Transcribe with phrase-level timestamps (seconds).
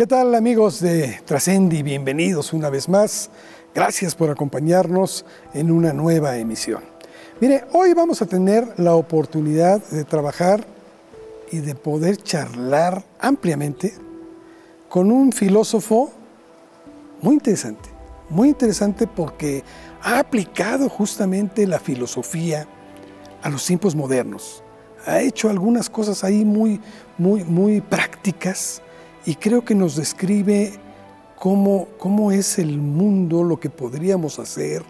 [0.00, 1.82] ¿Qué tal amigos de Trascendi?
[1.82, 3.28] Bienvenidos una vez más.
[3.74, 6.82] Gracias por acompañarnos en una nueva emisión.
[7.38, 10.64] Mire, hoy vamos a tener la oportunidad de trabajar
[11.52, 13.92] y de poder charlar ampliamente
[14.88, 16.10] con un filósofo
[17.20, 17.90] muy interesante,
[18.30, 19.62] muy interesante porque
[20.00, 22.66] ha aplicado justamente la filosofía
[23.42, 24.64] a los tiempos modernos.
[25.04, 26.80] Ha hecho algunas cosas ahí muy,
[27.18, 28.80] muy, muy prácticas
[29.26, 30.72] y creo que nos describe
[31.38, 34.82] cómo, cómo es el mundo, lo que podríamos hacer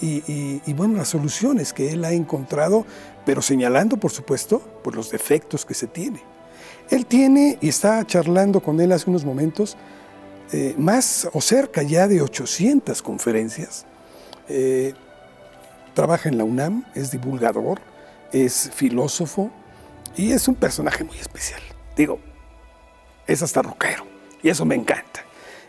[0.00, 0.22] y,
[0.64, 2.86] y, bueno, las soluciones que él ha encontrado,
[3.26, 6.22] pero señalando, por supuesto, por los defectos que se tiene.
[6.88, 9.76] Él tiene, y está charlando con él hace unos momentos,
[10.52, 13.84] eh, más o cerca ya de 800 conferencias.
[14.48, 14.94] Eh,
[15.94, 17.80] trabaja en la UNAM, es divulgador,
[18.32, 19.50] es filósofo
[20.16, 21.60] y es un personaje muy especial.
[21.96, 22.18] Digo,
[23.32, 24.04] es hasta rockero
[24.42, 25.24] y eso me encanta.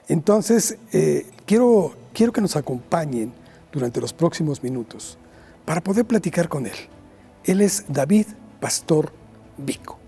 [0.08, 3.34] Entonces, eh, quiero, quiero que nos acompañen
[3.72, 5.17] durante los próximos minutos
[5.66, 6.76] para poder platicar con él.
[7.44, 8.28] Él es David
[8.59, 9.14] Pastor
[9.58, 10.00] Vico.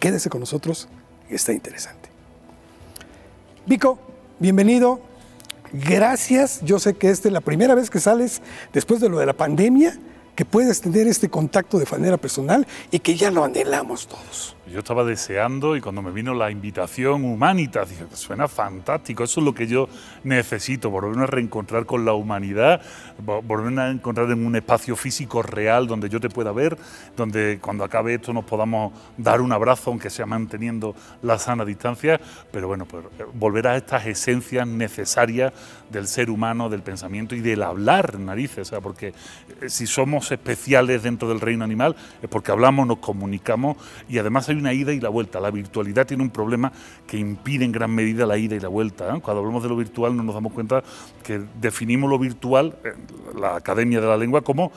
[0.00, 0.88] Quédese con nosotros,
[1.28, 2.08] está interesante.
[3.66, 3.98] Vico,
[4.38, 5.00] bienvenido.
[5.72, 6.62] Gracias.
[6.62, 8.40] Yo sé que esta es la primera vez que sales
[8.72, 9.98] después de lo de la pandemia,
[10.38, 14.54] que puedes tener este contacto de manera personal y que ya lo anhelamos todos.
[14.72, 19.46] Yo estaba deseando y cuando me vino la invitación Humanitas, dije, suena fantástico, eso es
[19.46, 19.88] lo que yo
[20.24, 22.82] necesito, volverme a reencontrar con la humanidad,
[23.18, 26.76] volverme a encontrar en un espacio físico real donde yo te pueda ver,
[27.16, 32.20] donde cuando acabe esto nos podamos dar un abrazo, aunque sea manteniendo la sana distancia,
[32.52, 35.52] pero bueno, pues eh, volver a estas esencias necesarias
[35.90, 39.14] del ser humano, del pensamiento y del hablar, narices, o sea, porque
[39.62, 43.76] eh, si somos especiales dentro del reino animal es porque hablamos, nos comunicamos
[44.08, 45.40] y además hay una ida y la vuelta.
[45.40, 46.72] La virtualidad tiene un problema
[47.06, 49.14] que impide en gran medida la ida y la vuelta.
[49.14, 49.20] ¿eh?
[49.20, 50.82] Cuando hablamos de lo virtual no nos damos cuenta
[51.22, 52.76] que definimos lo virtual,
[53.38, 54.72] la Academia de la Lengua, como,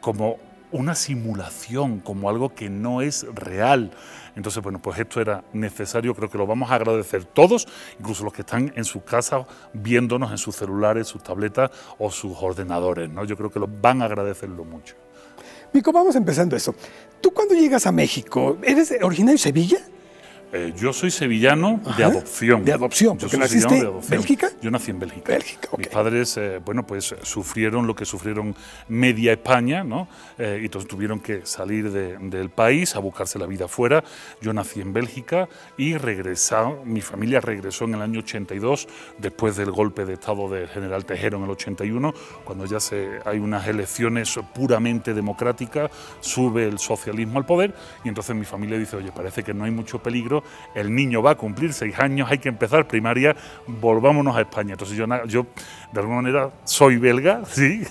[0.00, 0.38] como
[0.72, 3.92] una simulación, como algo que no es real.
[4.36, 7.66] Entonces, bueno, pues esto era necesario, creo que lo vamos a agradecer todos,
[7.98, 12.36] incluso los que están en sus casas viéndonos en sus celulares, sus tabletas o sus
[12.40, 13.24] ordenadores, ¿no?
[13.24, 14.96] Yo creo que lo van a agradecerlo mucho.
[15.72, 16.74] Mico, vamos empezando eso.
[17.20, 19.78] ¿Tú cuando llegas a México, eres originario de Sevilla?
[20.56, 22.64] Eh, yo soy sevillano de adopción.
[22.64, 24.50] De adopción, porque naciste en Bélgica.
[24.62, 25.32] Yo nací en Bélgica.
[25.32, 28.54] Bélgica Mis padres, eh, bueno, pues sufrieron lo que sufrieron
[28.86, 30.06] media España, ¿no?
[30.38, 34.04] Eh, y entonces tuvieron que salir del país a buscarse la vida fuera.
[34.40, 38.86] Yo nací en Bélgica y regresado, mi familia regresó en el año 82,
[39.18, 43.40] después del golpe de Estado del general Tejero en el 81, cuando ya se, hay
[43.40, 45.90] unas elecciones puramente democráticas,
[46.20, 49.72] sube el socialismo al poder y entonces mi familia dice, oye, parece que no hay
[49.72, 50.43] mucho peligro
[50.74, 54.72] el niño va a cumplir seis años, hay que empezar primaria, volvámonos a España.
[54.72, 55.46] Entonces yo, yo
[55.92, 57.82] de alguna manera soy belga, ¿sí?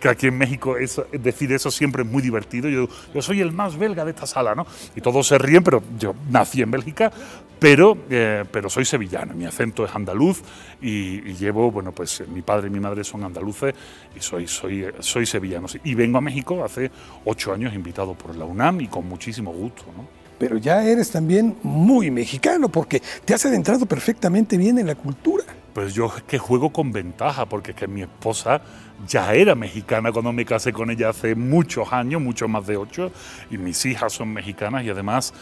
[0.00, 2.68] que aquí en México eso, decir eso siempre es muy divertido.
[2.68, 4.66] Yo, yo soy el más belga de esta sala, ¿no?
[4.94, 7.12] Y todos se ríen, pero yo nací en Bélgica,
[7.58, 10.42] pero, eh, pero soy sevillano, mi acento es andaluz
[10.82, 13.74] y, llevo, bueno, pues mi padre y mi madre son andaluces
[14.14, 15.66] y soy, soy, soy sevillano.
[15.82, 16.90] Y vengo a México hace
[17.24, 20.23] ocho años invitado por la UNAM y con muchísimo gusto, ¿no?
[20.38, 25.44] Pero ya eres también muy mexicano porque te has adentrado perfectamente bien en la cultura.
[25.72, 28.60] Pues yo que juego con ventaja, porque es que mi esposa
[29.08, 33.10] ya era mexicana cuando me casé con ella hace muchos años, mucho más de ocho,
[33.50, 35.34] y mis hijas son mexicanas y además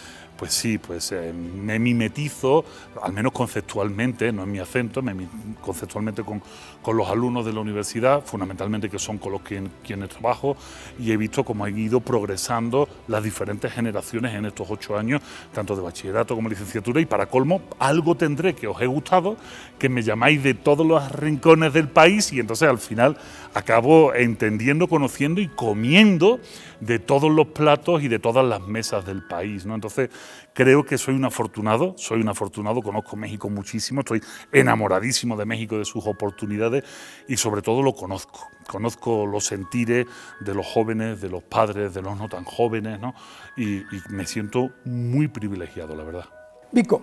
[0.43, 2.65] pues sí, pues eh, me mimetizo,
[3.01, 5.15] al menos conceptualmente, no es mi acento, me
[5.61, 6.43] conceptualmente con,
[6.83, 10.57] con, los alumnos de la universidad, fundamentalmente que son con los que, quienes trabajo,
[10.99, 15.77] y he visto cómo han ido progresando las diferentes generaciones en estos ocho años, tanto
[15.77, 19.37] de bachillerato como licenciatura, y para colmo, algo tendré que os he gustado,
[19.79, 23.17] que me llamáis de todos los rincones del país, y entonces al final
[23.55, 26.41] acabo entendiendo, conociendo y comiendo
[26.83, 29.65] de todos los platos y de todas las mesas del país.
[29.65, 29.77] ¿no?
[29.77, 30.11] Entonces,
[30.53, 34.21] creo que soy un afortunado, soy un afortunado, conozco México muchísimo, estoy
[34.51, 36.83] enamoradísimo de México, de sus oportunidades
[37.29, 38.49] y sobre todo lo conozco.
[38.67, 40.09] Conozco los sentires
[40.41, 43.15] de los jóvenes, de los padres, de los no tan jóvenes, ¿no?
[43.57, 46.25] y, me siento muy privilegiado, la verdad.
[46.73, 47.03] Vico,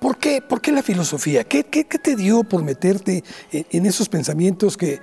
[0.00, 1.44] ¿por qué, por qué la filosofía?
[1.44, 3.22] ¿Qué, qué, te dio por meterte
[3.52, 4.98] en, en esos pensamientos que,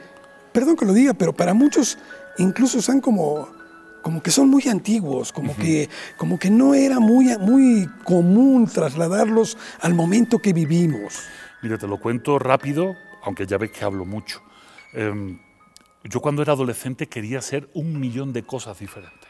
[0.51, 1.97] perdón que lo diga, pero para muchos
[2.38, 3.62] incluso son como
[4.03, 9.57] como que son muy antiguos, como, que, como que no era muy, muy común trasladarlos
[9.81, 11.23] al momento que vivimos.
[11.63, 14.44] Mira, te lo cuento rápido, aunque ya ves que hablo mucho.
[14.94, 15.39] Em,
[16.03, 19.23] yo cuando era adolescente quería ser un millón de cosas diferentes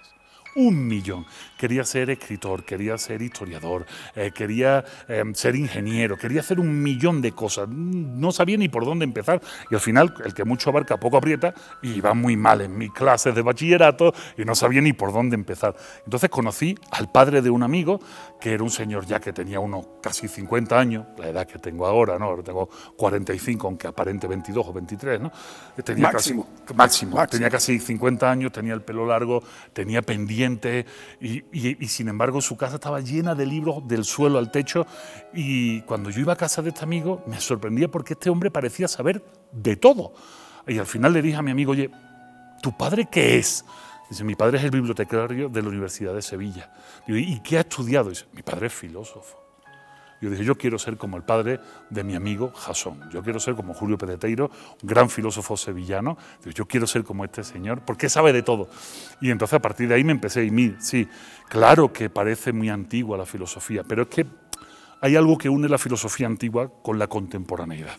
[0.55, 1.25] un millón.
[1.63, 3.85] Quería ser escritor, quería ser historiador,
[4.17, 7.69] eh, quería em, ser ingeniero, quería hacer un millón de cosas.
[7.69, 9.39] No sabía ni por dónde empezar
[9.71, 12.91] y al final el que mucho abarca poco aprieta y iba muy mal en mis
[12.91, 15.73] clases de bachillerato y no sabía ni por dónde empezar.
[16.03, 18.01] Entonces conocí al padre de un amigo
[18.41, 21.87] que era un señor ya que tenía unos casi 50 años, la edad que tengo
[21.87, 22.25] ahora, ¿no?
[22.25, 22.67] Ahora tengo
[22.97, 25.31] 45, aunque aparente 22 o 23, ¿no?
[25.81, 26.45] Tenía máximo.
[26.75, 27.25] máximo.
[27.27, 30.85] Tenía casi 50 años, tenía el pelo largo, tenía pendiente
[31.21, 34.85] y, y, sin embargo su casa estaba llena de libros del suelo al techo
[35.33, 38.87] y cuando yo iba a casa de este amigo me sorprendía porque este hombre parecía
[38.87, 40.13] saber de todo.
[40.67, 41.91] Y al final le dije a mi amigo, oye,
[42.61, 43.63] ¿tu padre qué es?
[44.09, 46.73] Dice, mi padre es el bibliotecario de la Universidad de Sevilla.
[47.05, 48.09] Digo, ¿y qué ha estudiado?
[48.09, 49.42] Dice, mi padre es filósofo.
[50.23, 51.59] Yo dije, yo quiero ser como el padre
[51.89, 52.97] de mi amigo Jasón.
[53.11, 54.49] Yo quiero ser como Julio Pedeteiro,
[54.81, 56.17] un gran filósofo sevillano.
[56.45, 58.69] Yo quiero ser como este señor, porque sabe de todo.
[59.19, 61.09] Y entonces a partir de ahí me empecé, y mí, sí,
[61.49, 64.25] claro que parece muy antigua la filosofía, pero es que
[65.01, 67.97] hay algo que une la filosofía antigua con la contemporaneidad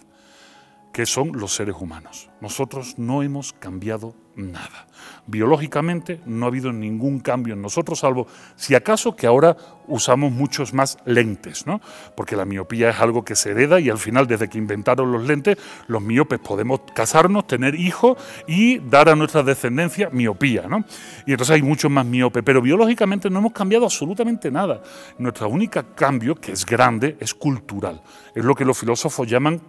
[0.94, 2.30] que son los seres humanos.
[2.40, 4.86] Nosotros no hemos cambiado nada.
[5.26, 9.56] Biológicamente no ha habido ningún cambio en nosotros, salvo si acaso que ahora
[9.88, 11.80] usamos muchos más lentes, ¿no?
[12.16, 15.26] Porque la miopía es algo que se hereda y al final, desde que inventaron los
[15.26, 15.58] lentes,
[15.88, 18.16] los miopes podemos casarnos, tener hijos
[18.46, 20.84] y dar a nuestra descendencia miopía, ¿no?
[21.26, 24.80] Y entonces hay muchos más miopes, pero biológicamente no hemos cambiado absolutamente nada.
[25.18, 28.00] Nuestro único cambio, que es grande, es cultural.
[28.32, 29.60] Es lo que los filósofos llaman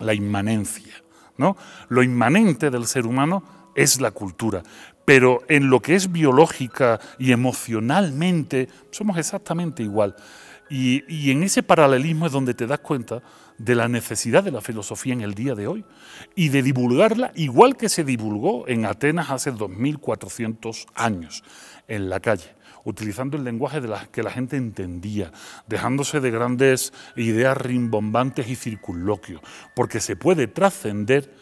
[0.00, 0.94] la inmanencia.
[1.36, 1.56] ¿no?
[1.88, 3.42] Lo inmanente del ser humano
[3.74, 4.62] es la cultura,
[5.04, 10.16] pero en lo que es biológica y emocionalmente somos exactamente igual.
[10.68, 13.22] Y, y, en ese paralelismo es donde te das cuenta
[13.58, 15.84] de la necesidad de la filosofía en el día de hoy
[16.36, 21.42] y de divulgarla igual que se divulgó en Atenas hace 2400 años
[21.88, 25.32] en la calle utilizando el lenguaje de que la gente entendía,
[25.66, 29.40] dejándose de grandes ideas rimbombantes y circunloquios,
[29.74, 31.32] porque se puede trascender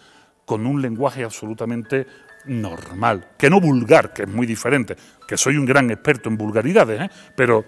[0.44, 2.06] con un lenguaje absolutamente
[2.46, 4.96] normal, que no vulgar, que es muy diferente,
[5.26, 7.10] que soy un gran experto en vulgaridades, ¿eh?
[7.36, 7.64] pero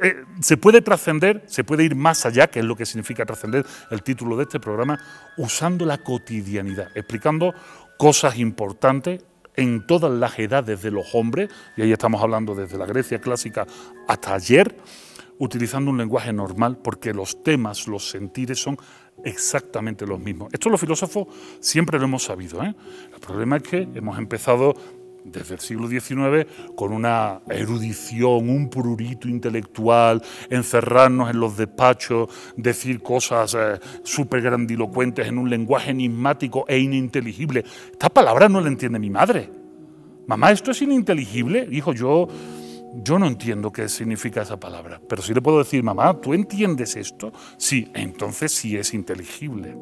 [0.00, 3.66] eh, se puede trascender, se puede ir más allá, que es lo que significa trascender
[3.90, 4.98] el título de este programa,
[5.36, 7.54] usando la cotidianidad, explicando
[7.98, 9.22] cosas importantes
[9.56, 13.66] en todas las edades de los hombres, y ahí estamos hablando desde la Grecia clásica
[14.08, 14.76] hasta ayer,
[15.38, 18.78] utilizando un lenguaje normal, porque los temas, los sentires son
[19.24, 20.52] exactamente los mismos.
[20.52, 21.26] Esto los filósofos
[21.60, 22.62] siempre lo hemos sabido.
[22.62, 22.74] ¿eh?
[23.12, 24.74] El problema es que hemos empezado
[25.24, 33.02] desde el siglo XIX con una erudición, un prurito intelectual, encerrarnos en los despachos, decir
[33.02, 37.64] cosas eh, súper grandilocuentes en un lenguaje enigmático e ininteligible.
[37.90, 39.50] Esta palabra no la entiende mi madre.
[40.26, 41.68] Mamá, ¿esto es ininteligible?
[41.70, 42.28] Hijo, yo,
[42.94, 46.96] yo no entiendo qué significa esa palabra, pero sí le puedo decir, mamá, ¿tú entiendes
[46.96, 47.32] esto?
[47.58, 49.76] Sí, entonces sí es inteligible.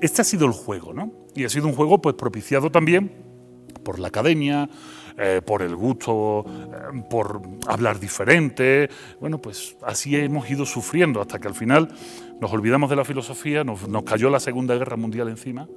[0.00, 1.10] Este ha sido el juego, ¿no?
[1.34, 3.35] Y ha sido un juego pues propiciado también
[3.86, 4.68] por la academia,
[5.16, 8.90] eh, por el gusto, eh, por hablar diferente.
[9.20, 11.88] Bueno, pues así hemos ido sufriendo hasta que al final
[12.40, 15.68] nos olvidamos de la filosofía, nos, nos cayó la Segunda Guerra Mundial encima,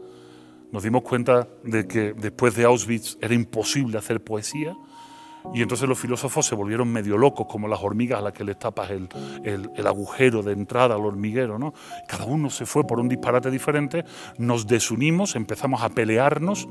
[0.72, 4.76] nos dimos cuenta de que después de Auschwitz era imposible hacer poesía.
[5.54, 8.60] Y entonces los filósofos se volvieron medio locos, como las hormigas a las que les
[8.60, 9.08] tapas el,
[9.46, 11.58] el, el, agujero de entrada al hormiguero.
[11.58, 11.74] ¿no?
[12.10, 14.04] Cada uno se fue por un disparate diferente,
[14.38, 16.68] nos desunimos, empezamos a pelearnos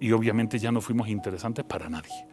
[0.00, 2.26] y obviamente ya no fuimos interesantes para nadie.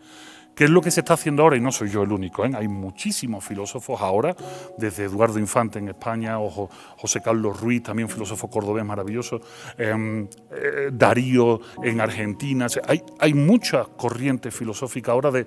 [0.57, 1.55] ¿Qué es lo que se está haciendo ahora?
[1.55, 2.49] Y no soy yo el único, ¿eh?
[2.55, 4.35] hay muchísimos filósofos ahora,
[4.75, 9.39] desde Eduardo Infante en España, o José Carlos Ruiz, también filósofo cordobés maravilloso,
[9.77, 12.65] em, eh, Darío en Argentina.
[12.87, 15.45] hay, hay mucha corriente filosófica ahora de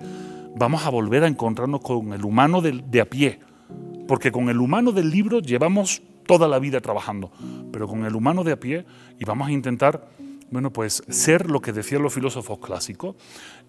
[0.55, 3.39] vamos a volver a encontrarnos con el humano de, de a pie,
[4.07, 7.31] porque con el humano del libro llevamos toda la vida trabajando,
[7.73, 8.85] pero con el humano de a pie
[9.19, 10.07] y vamos a intentar
[10.51, 13.15] bueno, pues ser lo que decían los filósofos clásicos.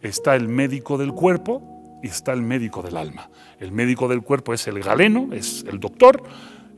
[0.03, 3.31] Está el médico del cuerpo y está el médico del alma.
[3.61, 6.25] El médico del cuerpo es el galeno, es el doctor,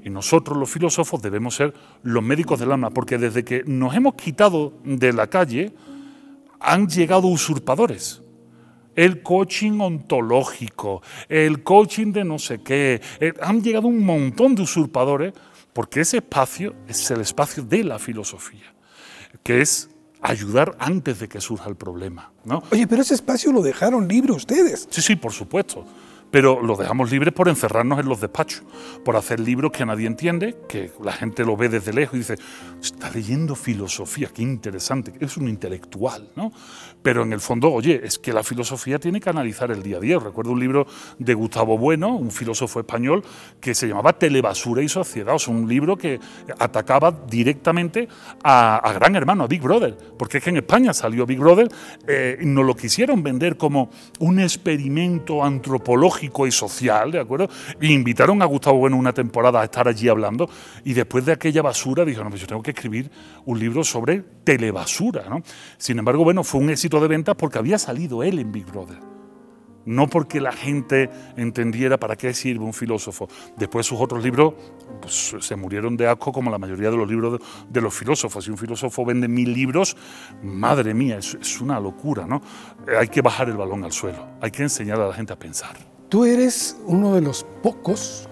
[0.05, 4.15] y nosotros los filósofos debemos ser los médicos del alma, porque desde que nos hemos
[4.15, 5.73] quitado de la calle
[6.61, 8.21] han llegado usurpadores.
[8.95, 14.63] El coaching ontológico, el coaching de no sé qué, eh, han llegado un montón de
[14.63, 15.33] usurpadores
[15.73, 18.73] porque ese espacio es el espacio de la filosofía,
[19.43, 19.89] que es
[20.25, 22.33] ayudar antes de que surja el problema.
[22.45, 22.63] ¿no?
[22.73, 24.89] Oye, pero ese espacio lo dejaron libre ustedes.
[24.91, 25.85] Sí, sí, por supuesto.
[26.35, 28.65] pero los dejamos libres por encerrarnos en los despachos,
[29.05, 32.37] por hacer libros que nadie entiende, que la gente lo ve desde lejos y dice,
[32.83, 36.51] está leyendo filosofía, qué interesante, es un intelectual, ¿no?
[37.05, 40.01] Pero en el fondo, oye, es que la filosofía tiene que analizar el día a
[40.01, 40.19] día.
[40.19, 40.87] Recuerdo un libro
[41.19, 43.23] de Gustavo Bueno, un filósofo español,
[43.61, 46.19] que se llamaba Telebasura y Sociedad, o sea, un libro que
[46.59, 48.09] atacaba directamente
[48.43, 51.69] a, Gran Hermano, a Big Brother, porque es que en España salió Big Brother,
[52.09, 57.51] eh, nos lo quisieron vender como un experimento antropológico y social, ¿de acuerdo?
[57.83, 60.49] Y invitaron a Gustavo Bueno una temporada a estar allí hablando,
[60.85, 63.11] y después de aquella basura dijo, no, pues yo tengo que escribir
[63.45, 65.43] un libro sobre telebasura, ¿no?
[65.77, 69.15] Sin embargo, bueno, fue un éxito de ventas porque había salido él en Big Brother
[69.87, 73.29] no porque la gente entendiera para qué sirve un filósofo.
[73.57, 74.55] Después sus otros libros
[75.01, 78.45] pues, se murieron de asco como la mayoría de los libros de, los filósofos.
[78.45, 79.97] Si un filósofo vende mil libros,
[80.43, 82.41] madre mía, es, es una locura, ¿no?
[82.89, 85.39] Eh, hay que bajar el balón al suelo, hay que enseñar a la gente a
[85.39, 85.77] pensar.
[86.09, 88.29] Tú eres uno de los pocos,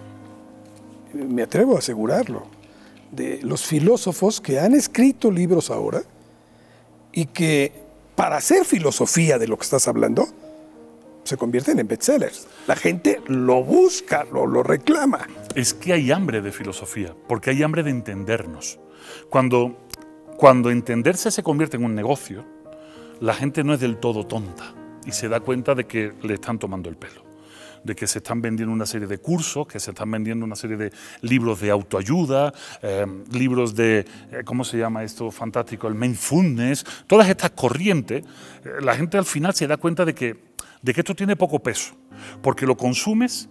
[1.12, 2.46] me atrevo a asegurarlo,
[3.10, 6.02] de los filósofos que han escrito libros ahora
[7.12, 7.81] y que
[8.22, 10.28] para hacer filosofía de lo que estás hablando,
[11.24, 12.46] se convierten en bestsellers.
[12.68, 15.26] La gente lo busca, lo, lo reclama.
[15.56, 18.78] Es que hay hambre de filosofía, porque hay hambre de entendernos.
[19.28, 19.76] Cuando,
[20.36, 22.44] cuando entenderse se convierte en un negocio,
[23.18, 24.72] la gente no es del todo tonta
[25.04, 27.31] y se da cuenta de que le están tomando el pelo
[27.84, 30.76] de que se están vendiendo una serie de cursos, que se están vendiendo una serie
[30.76, 35.88] de libros de autoayuda, eh, libros de, eh, ¿cómo se llama esto fantástico?
[35.88, 38.24] El mindfulness, todas estas corrientes,
[38.64, 41.60] eh, la gente al final se da cuenta de que de que esto tiene poco
[41.60, 41.94] peso,
[42.42, 43.48] porque lo consumes,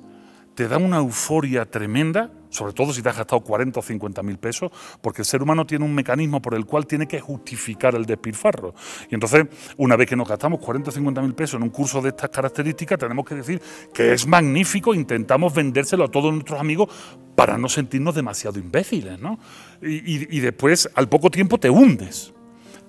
[0.54, 4.38] te da una euforia tremenda, sobre todo si te has gastado 40 o 50 mil
[4.38, 8.05] pesos, porque el ser humano tiene un mecanismo por el cual tiene que justificar el
[8.05, 8.75] despilfarro.
[9.10, 12.01] Y entonces, una vez que nos gastamos 40 o 50 mil pesos en un curso
[12.01, 13.62] de estas características, tenemos que decir
[13.93, 16.89] que es magnífico, intentamos vendérselo a todos nuestros amigos
[17.36, 19.39] para no sentirnos demasiado imbéciles, ¿no?
[19.81, 22.34] Y, y después, al poco tiempo, te hundes,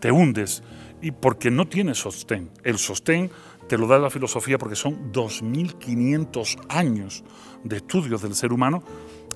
[0.00, 0.62] te hundes,
[1.00, 2.50] y porque no tienes sostén.
[2.62, 3.30] El sostén
[3.68, 7.24] te lo da la filosofía porque son 2.500 años
[7.64, 8.82] de estudios del ser humano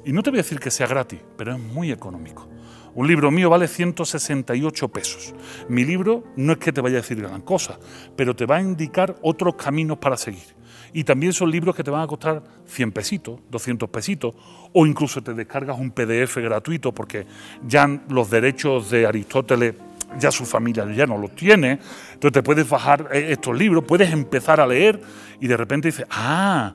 [0.07, 2.49] y no te voy a decir que sea gratis, pero es muy económico.
[2.95, 5.35] Un libro mío vale 168 pesos.
[5.69, 7.77] Mi libro no es que te vaya a decir gran cosa,
[8.15, 10.55] pero te va a indicar otros caminos para seguir.
[10.93, 14.35] Y también son libros que te van a costar 100 pesitos, 200 pesitos,
[14.73, 17.27] o incluso te descargas un PDF gratuito porque
[17.67, 19.75] ya los derechos de Aristóteles
[20.21, 21.81] ya su familia ya no lo tiene,
[22.13, 25.01] entonces te puedes bajar eh, estos libros, puedes empezar a leer
[25.41, 26.75] y de repente dices, ah,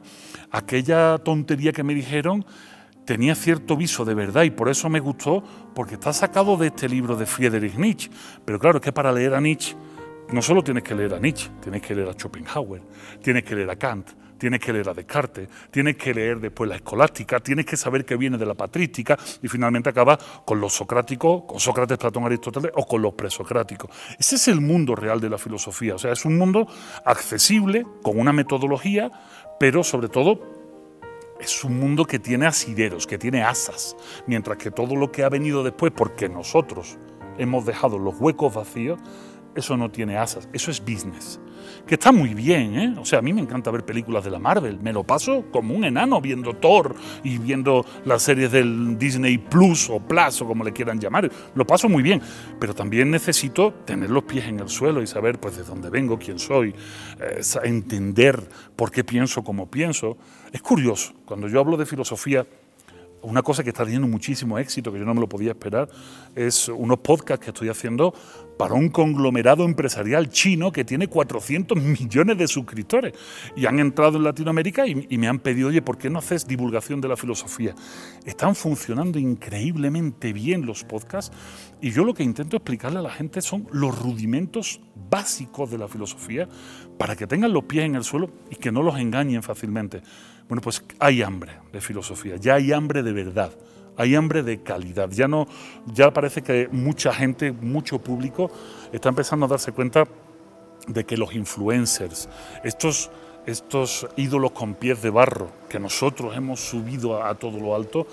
[0.51, 2.45] aquella tontería que me dijeron
[3.05, 5.43] tenía cierto viso de verdad y por eso me gustó,
[5.73, 8.09] porque está sacado de este libro de Friedrich Nietzsche.
[8.45, 9.75] Pero claro, es que para leer a Nietzsche
[10.31, 12.81] no solo tienes que leer a Nietzsche, tienes que leer a Schopenhauer,
[13.21, 16.75] tienes que leer a Kant, tienes que leer a Descartes, tienes que leer después la
[16.75, 21.43] escolástica, tienes que saber que viene de la patrística y finalmente acaba con los socráticos,
[21.43, 23.91] con Sócrates, Platón, Aristóteles o con los presocráticos.
[24.17, 26.67] Ese es el mundo real de la filosofía, o sea, es un mundo
[27.05, 29.11] accesible, con una metodología,
[29.59, 30.60] pero sobre todo
[31.41, 33.95] es un mundo que tiene asideros, que tiene asas,
[34.27, 36.97] mientras que todo lo que ha venido después, porque nosotros
[37.37, 38.99] hemos dejado los huecos vacíos,
[39.55, 41.39] eso no tiene asas, eso es business.
[41.85, 42.95] Que está muy bien, ¿eh?
[42.99, 44.79] O sea, a mí me encanta ver películas de la Marvel.
[44.81, 49.89] Me lo paso como un enano viendo Thor y viendo las series del Disney Plus
[49.89, 51.31] o Plus o como le quieran llamar.
[51.55, 52.21] Lo paso muy bien.
[52.59, 56.17] Pero también necesito tener los pies en el suelo y saber pues de dónde vengo,
[56.17, 56.73] quién soy,
[57.19, 58.41] eh, entender
[58.75, 60.17] por qué pienso como pienso.
[60.51, 62.45] Es curioso, cuando yo hablo de filosofía,
[63.21, 65.89] una cosa que está teniendo muchísimo éxito, que yo no me lo podía esperar,
[66.35, 68.13] es unos podcasts que estoy haciendo
[68.57, 73.13] para un conglomerado empresarial chino que tiene 400 millones de suscriptores.
[73.55, 77.01] Y han entrado en Latinoamérica y, me han pedido, oye, ¿por qué no haces divulgación
[77.01, 77.75] de la filosofía?
[78.25, 81.35] Están funcionando increíblemente bien los podcasts
[81.81, 85.87] y yo lo que intento explicarle a la gente son los rudimentos básicos de la
[85.87, 86.47] filosofía
[86.97, 90.01] para que tengan los pies en el suelo y que no los engañen fácilmente.
[90.51, 93.53] Bueno, pues hay hambre de filosofía, ya hay hambre de verdad,
[93.95, 95.09] hay hambre de calidad.
[95.09, 95.47] Ya no,
[95.93, 98.51] ya parece que mucha gente, mucho público
[98.91, 100.03] está empezando a darse cuenta
[100.87, 102.27] de que los influencers,
[102.65, 103.11] estos,
[103.45, 108.05] estos ídolos con pies de barro que nosotros hemos subido a, todo lo alto,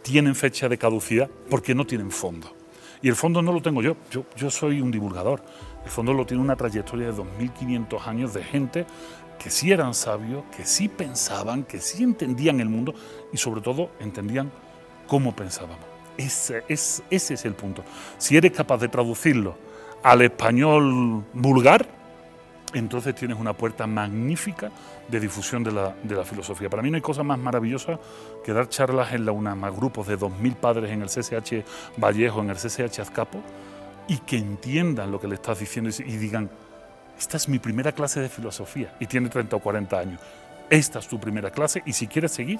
[0.00, 2.56] tienen fecha de caducidad porque no tienen fondo.
[3.02, 5.42] Y el fondo no lo tengo yo, yo, yo soy un divulgador.
[5.84, 8.86] El fondo lo tiene una trayectoria de 2.500 años de gente
[9.42, 12.94] que sí eran sabios, que sí pensaban, que sí entendían el mundo
[13.32, 14.52] y sobre todo entendían
[15.08, 15.78] cómo pensábamos.
[16.16, 17.82] Ese es, el punto.
[18.18, 19.56] Si eres capaz de traducirlo
[20.02, 21.88] al español vulgar,
[22.74, 24.70] entonces tienes una puerta magnífica
[25.08, 26.70] de difusión de la, filosofía.
[26.70, 27.98] Para mí no hay cosa más maravillosa
[28.44, 31.64] que dar charlas en la UNAM grupos de 2.000 padres en el CCH
[31.98, 33.42] Vallejo, en el CCH Azcapo,
[34.06, 36.50] y que entiendan lo que le estás diciendo y digan,
[37.22, 40.20] esta es mi primera clase de filosofía y tiene 30 o 40 años.
[40.68, 42.58] Esta es tu primera clase y si quieres seguir,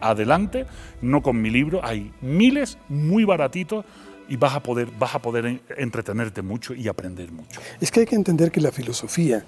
[0.00, 0.64] adelante,
[1.02, 3.84] no con mi libro, hay miles muy baratitos
[4.28, 7.60] y vas a poder, vas a poder entretenerte mucho y aprender mucho.
[7.80, 9.44] Es que hay que entender que la filosofía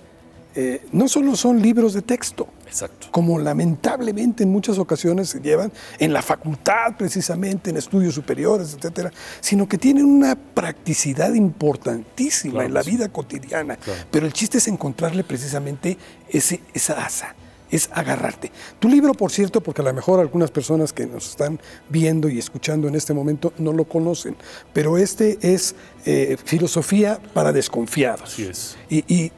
[0.60, 3.06] eh, no solo son libros de texto, Exacto.
[3.12, 9.12] como lamentablemente en muchas ocasiones se llevan en la facultad precisamente, en estudios superiores, etcétera,
[9.38, 12.90] sino que tienen una practicidad importantísima Claro en la sí.
[12.90, 13.76] vida cotidiana.
[13.76, 14.00] Claro.
[14.10, 15.96] Pero el chiste es encontrarle precisamente
[16.28, 17.36] ese, esa asa,
[17.70, 18.50] es agarrarte.
[18.80, 22.36] Tu libro, por cierto, porque a lo mejor algunas personas que nos están viendo y
[22.36, 24.34] escuchando en este momento no lo conocen,
[24.72, 28.32] pero este es eh, Filosofía para Desconfiados.
[28.32, 28.76] Así es.
[28.90, 29.30] Y, y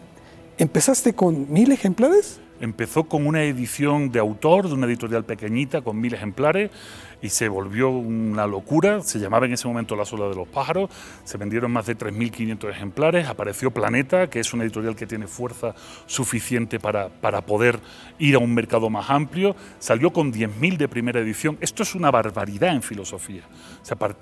[0.62, 2.40] empezaste con mil ejemplares.
[2.60, 6.70] Empezó con una edición de autor de una editorial pequeñita con mil ejemplares
[7.22, 9.00] y se volvió una locura.
[9.02, 10.90] Se llamaba en ese momento La Sola de los Pájaros.
[11.24, 13.28] Se vendieron más de 3.500 ejemplares.
[13.28, 15.74] Apareció Planeta, que es una editorial que tiene fuerza
[16.06, 17.80] suficiente para, para poder
[18.18, 19.56] ir a un mercado más amplio.
[19.78, 21.56] Salió con 10.000 de primera edición.
[21.60, 23.42] Esto es una barbaridad en filosofía.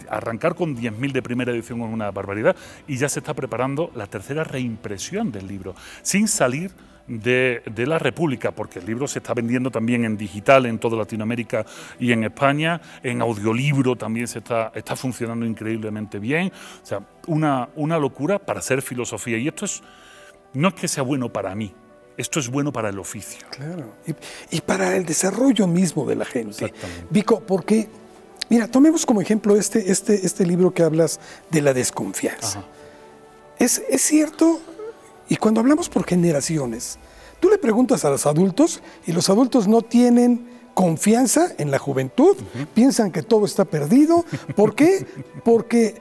[0.09, 4.07] Arrancar con 10.000 de primera edición es una barbaridad y ya se está preparando la
[4.07, 6.73] tercera reimpresión del libro, sin salir
[7.09, 10.97] de, de la República, porque el libro se está vendiendo también en digital en toda
[10.97, 11.65] Latinoamérica
[11.99, 17.69] y en España, en audiolibro también se está, está funcionando increíblemente bien, o sea, una,
[17.77, 19.39] una locura para hacer filosofía.
[19.39, 19.83] Y esto es,
[20.53, 21.75] no es que sea bueno para mí,
[22.17, 23.47] esto es bueno para el oficio.
[23.51, 23.95] Claro.
[24.07, 26.67] Y, y para el desarrollo mismo de la gente.
[26.67, 27.07] Exactamente.
[27.11, 27.89] Vico, porque,
[28.51, 32.59] mira, tomemos como ejemplo este, este, este libro que hablas de la desconfianza.
[32.59, 32.69] Ajá.
[33.59, 34.61] Es, es cierto,
[35.29, 36.99] y cuando hablamos por generaciones,
[37.41, 42.37] tú le preguntas a los adultos y los adultos no tienen confianza en la juventud,
[42.73, 44.25] piensan que todo está perdido.
[44.55, 45.07] ¿Por qué?
[45.45, 46.01] Porque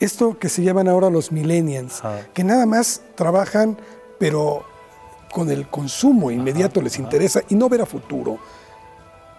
[0.00, 3.76] esto que se llaman ahora los millennials, que nada más trabajan,
[4.18, 4.64] pero
[5.30, 8.38] con el consumo inmediato les interesa y no ver a futuro.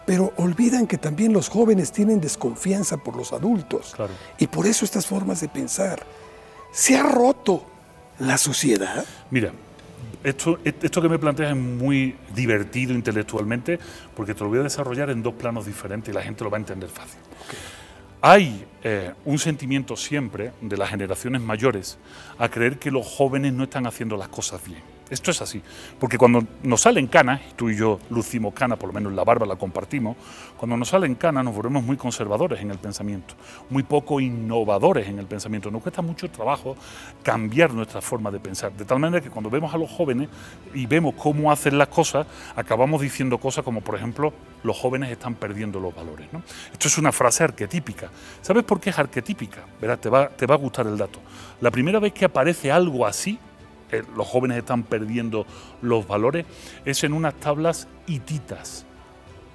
[0.05, 3.93] Pero olvidan que también los jóvenes tienen desconfianza por los adultos.
[3.95, 4.13] Claro.
[4.37, 6.03] Y por eso estas formas de pensar.
[6.71, 7.63] ¿Se ha roto
[8.19, 9.05] la sociedad?
[9.31, 9.51] Mira,
[10.23, 13.79] esto, esto que me planteas es muy divertido intelectualmente
[14.15, 16.57] porque te lo voy a desarrollar en dos planos diferentes y la gente lo va
[16.57, 17.19] a entender fácil.
[18.21, 21.97] Hay eh, un sentimiento siempre de las generaciones mayores
[22.37, 24.98] a creer que los jóvenes no están haciendo las cosas bien.
[25.09, 25.61] Esto es así,
[25.99, 29.45] porque cuando nos salen canas, tú y yo lucimos canas, por lo menos la barba
[29.45, 30.15] la compartimos,
[30.57, 33.33] cuando nos salen canas nos volvemos muy conservadores en el pensamiento,
[33.69, 35.71] muy poco innovadores en el pensamiento.
[35.71, 36.75] Nos cuesta mucho trabajo
[37.23, 40.29] cambiar nuestra forma de pensar, de tal manera que cuando vemos a los jóvenes
[40.73, 44.31] y vemos cómo hacen las cosas, acabamos diciendo cosas como, por ejemplo,
[44.63, 46.27] los jóvenes están perdiendo los valores.
[46.71, 48.11] Esto es una frase arquetípica.
[48.41, 49.61] ¿Sabes por qué es arquetípica?
[49.81, 51.19] Verás, te va, te va a gustar el dato.
[51.61, 53.39] La primera vez que aparece algo así,
[53.91, 55.45] eh, los jóvenes están perdiendo
[55.81, 56.45] los valores,
[56.85, 58.85] es en unas tablas hititas.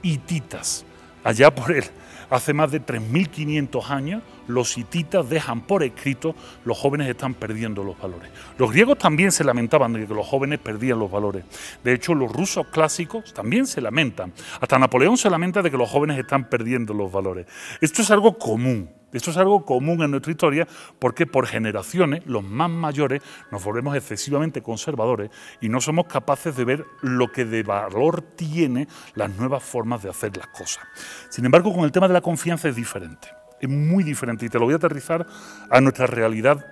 [0.02, 0.84] Hititas.
[1.22, 1.84] Allá por el,
[2.30, 7.98] hace más de 3.500 años, los hititas dejan por escrito los jóvenes están perdiendo los
[7.98, 8.30] valores.
[8.58, 11.44] Los griegos también se lamentaban de que los jóvenes perdían los valores.
[11.82, 14.32] De hecho, los rusos clásicos también se lamentan.
[14.60, 17.46] Hasta Napoleón se lamenta de que los jóvenes están perdiendo los valores.
[17.80, 18.90] Esto es algo común.
[19.14, 20.66] Esto es algo común en nuestra historia
[20.98, 23.22] porque por generaciones los más mayores
[23.52, 28.88] nos volvemos excesivamente conservadores y no somos capaces de ver lo que de valor tiene
[29.14, 30.84] las nuevas formas de hacer las cosas.
[31.30, 33.28] Sin embargo, con el tema de la confianza es diferente,
[33.60, 35.24] es muy diferente y te lo voy a aterrizar
[35.70, 36.66] a nuestra realidad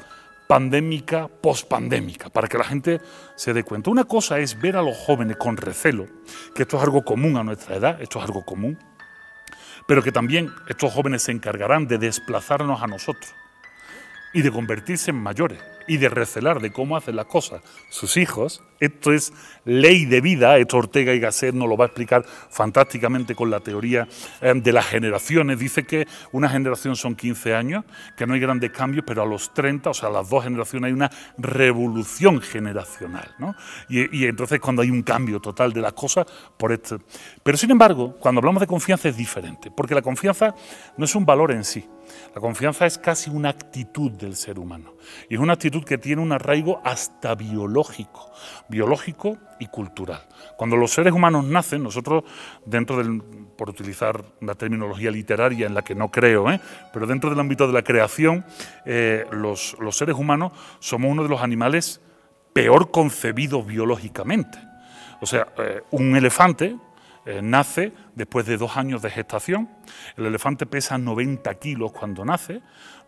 [0.49, 3.01] pandémica, pospandémica, para que la gente
[3.37, 3.89] se dé cuenta.
[3.91, 6.07] Una cosa es ver a los jóvenes con recelo,
[6.55, 8.77] que esto es algo común a nuestra edad, esto es algo común,
[9.93, 13.35] pero que también estos jóvenes se encargarán de desplazarnos a nosotros
[14.33, 18.63] y de convertirse en mayores y de recelar de cómo hacen las cosas sus hijos.
[18.81, 19.33] Esto es
[19.65, 23.61] ley de vida, esto Ortega y Gasset nos lo va a explicar fantásticamente con la
[23.61, 24.09] teoría
[24.41, 25.59] eh, de las generaciones.
[25.59, 27.85] Dice que una generación son 15 años,
[28.17, 30.89] que no hay grandes cambios, pero a los 30, o sea, a las dos generaciones
[30.89, 33.35] hay una revolución generacional.
[33.39, 33.55] ¿no?
[33.89, 36.99] Y, y entonces cuando hay un cambio total de las cosas, por esto.
[37.43, 40.55] Pero sin embargo, cuando hablamos de confianza es diferente, porque la confianza
[40.97, 41.87] no es un valor en sí.
[42.35, 44.95] La confianza es casi una actitud del ser humano.
[45.29, 48.31] Y es una actitud que tiene un arraigo hasta biológico,
[48.69, 50.27] biológico y cultural.
[50.57, 52.25] Cuando los seres humanos nacen, nosotros,
[52.65, 53.23] dentro del,
[53.57, 56.61] por utilizar una terminología literaria en la que no creo, ¿eh?
[56.93, 58.45] pero dentro del ámbito de la creación,
[58.85, 62.01] eh, los, los seres humanos somos uno de los animales
[62.53, 64.59] peor concebido biológicamente.
[65.21, 66.77] O sea, eh, un elefante
[67.25, 69.69] eh, nace después de dos años de gestación.
[70.17, 72.63] El elefante pesa 90 kilos cuando nace.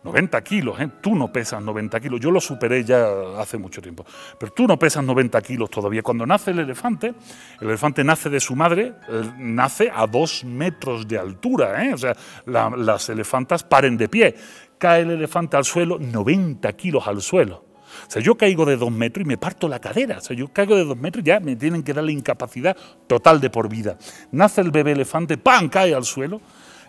[0.05, 0.89] 90 kilos, ¿eh?
[1.01, 2.19] tú no pesas 90 kilos.
[2.19, 3.07] Yo lo superé ya
[3.39, 4.05] hace mucho tiempo.
[4.39, 6.03] Pero tú no pesas 90 kilos todavía.
[6.03, 7.15] Cuando nace el elefante,
[7.59, 8.93] el elefante nace de su madre,
[9.39, 11.83] nace a dos metros de altura.
[11.83, 11.93] ¿eh?
[11.93, 14.35] O sea, las elefantas paren de pie.
[14.77, 17.64] Cae el elefante al suelo, 90 kilos al suelo.
[18.07, 20.17] O sea, yo caigo de dos metros y me parto la cadera.
[20.17, 22.75] O sea, yo caigo de dos metros y ya me tienen que dar la incapacidad
[23.07, 23.97] total de por vida.
[24.31, 25.69] Nace el bebé elefante, ¡pam!
[25.69, 26.41] cae al suelo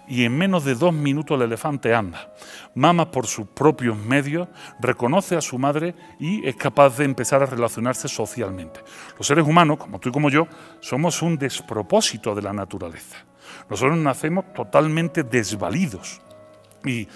[0.08, 2.32] y en menos de dos minutos el elefante anda.
[2.74, 4.48] Mama por sus propios medios,
[4.80, 8.80] reconoce a su madre y es capaz de empezar a relacionarse socialmente.
[9.18, 10.46] Los seres humanos, como tú y como yo,
[10.80, 13.16] somos un despropósito de la naturaleza.
[13.68, 16.20] Nosotros nacemos totalmente desvalidos
[16.84, 17.08] y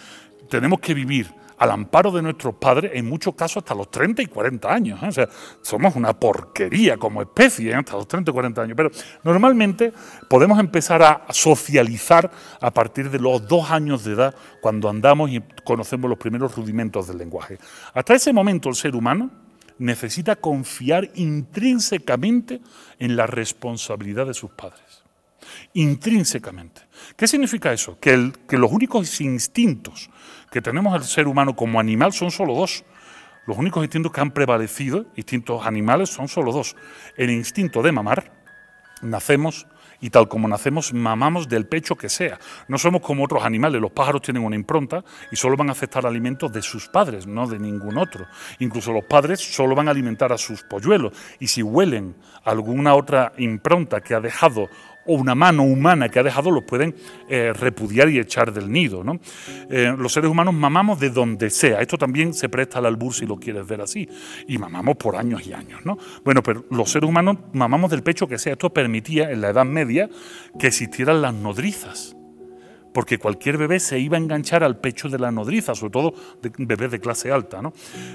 [0.49, 4.27] tenemos que vivir al amparo de nuestros padres, en muchos casos hasta los 30 y
[4.27, 5.03] 40 años.
[5.03, 5.09] ¿eh?
[5.09, 5.29] O sea,
[5.61, 7.75] somos una porquería como especie ¿eh?
[7.75, 8.75] hasta los 30 y 40 años.
[8.75, 8.91] Pero
[9.23, 9.93] normalmente
[10.27, 12.31] podemos empezar a socializar
[12.63, 17.07] a partir de los dos años de edad, cuando andamos y conocemos los primeros rudimentos
[17.07, 17.59] del lenguaje.
[17.93, 19.31] Hasta ese momento el ser humano
[19.77, 22.63] necesita confiar intrínsecamente
[22.99, 24.90] en la responsabilidad de sus padres.
[25.75, 26.83] Intrínsecamente.
[27.17, 27.99] ¿Qué significa eso?
[28.01, 30.11] Que, los únicos instintos
[30.51, 32.85] que tenemos el ser humano como animal son solo dos.
[33.47, 36.77] Los únicos instintos que han prevalecido, instintos animales, son solo dos.
[37.17, 38.33] El instinto de mamar,
[39.03, 39.67] nacemos
[40.01, 42.39] y tal como nacemos, mamamos del pecho que sea.
[42.69, 46.07] No somos como otros animales, los pájaros tienen una impronta y solo van a aceptar
[46.07, 48.27] alimentos de sus padres, no de ningún otro.
[48.59, 53.33] Incluso los padres solo van a alimentar a sus polluelos y si huelen alguna otra
[53.37, 54.69] impronta que ha dejado
[55.11, 56.95] o una mano humana que ha dejado los pueden
[57.29, 59.03] eh, repudiar y echar del nido.
[59.03, 59.19] ¿no?
[59.69, 61.81] Eh, los seres humanos mamamos de donde sea.
[61.81, 64.09] Esto también se presta al albur si lo quieres ver así.
[64.47, 65.81] Y mamamos por años y años.
[65.85, 65.99] ¿no?
[66.25, 68.53] Bueno, pero los seres humanos mamamos del pecho que sea.
[68.53, 70.09] Esto permitía en la Edad Media
[70.59, 72.17] que existieran las nodrizas
[72.93, 76.51] porque cualquier bebé se iba a enganchar al pecho de la nodriza, sobre todo de
[76.59, 77.63] bebés de clase alta.
[77.63, 77.73] ¿no?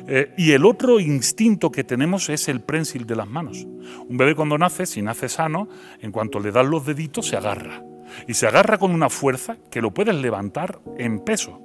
[0.08, 3.66] Eh, y el otro instinto que tenemos es el prensil de las manos.
[3.66, 5.68] Un bebé cuando nace, si nace sano,
[6.02, 7.84] en cuanto le dan los deditos, se agarra.
[8.28, 11.62] Y se agarra con una fuerza que lo puedes levantar en peso.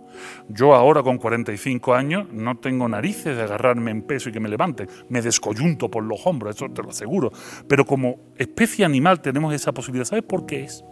[0.49, 4.49] Yo ahora con 45 años no tengo narices de agarrarme en peso y que me
[4.49, 4.87] levante.
[5.09, 7.31] Me descoyunto por los hombros, eso te lo aseguro.
[7.69, 10.07] Pero como especie animal tenemos esa posibilidad.
[10.07, 10.85] ¿Sabes por qué es?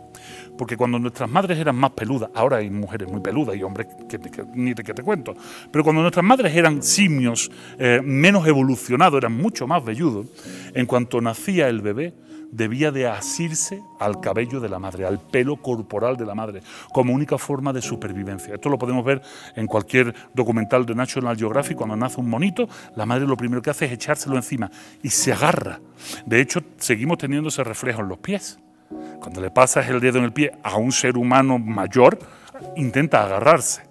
[0.56, 4.18] Porque cuando nuestras madres eran más peludas, ahora hay mujeres muy peludas y hombres que,
[4.54, 5.34] ni te, que te cuento,
[5.70, 10.26] pero cuando nuestras madres eran simios eh, menos evolucionados, eran mucho más velludos,
[10.74, 12.14] en cuanto nacía el bebé,
[12.50, 17.12] debía de asirse al cabello de la madre, al pelo corporal de la madre, como
[17.12, 18.54] única forma de supervivencia.
[18.54, 19.22] Esto lo podemos ver
[19.54, 23.70] en cualquier documental de National Geographic, cuando nace un monito, la madre lo primero que
[23.70, 24.70] hace es echárselo encima
[25.02, 25.80] y se agarra.
[26.26, 28.58] De hecho, seguimos teniendo ese reflejo en los pies.
[29.20, 32.18] Cuando le pasas el dedo en el pie a un ser humano mayor,
[32.76, 33.82] intenta agarrarse,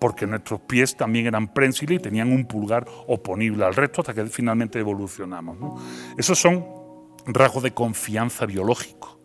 [0.00, 4.26] porque nuestros pies también eran prensiles y tenían un pulgar oponible al resto hasta que
[4.26, 5.80] finalmente evolucionamos.
[6.18, 6.64] Esos son
[7.26, 9.20] rasgos de confianza biológico.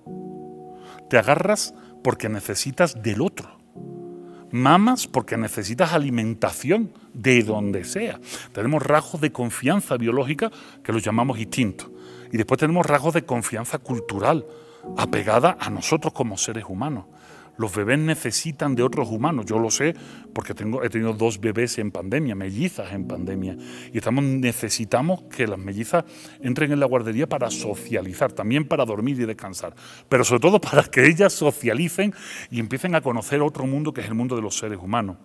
[1.09, 3.57] Te agarras porque necesitas del otro.
[4.51, 8.19] Mamas porque necesitas alimentación de donde sea.
[8.53, 10.51] Tenemos rasgos de confianza biológica
[10.83, 11.89] que los llamamos instintos.
[12.31, 14.45] Y después tenemos rasgos de confianza cultural,
[14.95, 17.05] apegada a nosotros como seres humanos.
[17.57, 19.95] Los bebés necesitan de otros humanos, yo lo sé
[20.33, 23.57] porque he tenido dos bebés en pandemia, mellizas en pandemia,
[23.91, 26.05] y necesitamos que las mellizas
[26.39, 29.73] entren en la guardería para socializar, también para dormir y descansar,
[30.07, 32.13] pero sobre todo para que ellas socialicen
[32.51, 35.17] y empiecen a conocer otro mundo que es el mundo de los seres humanos.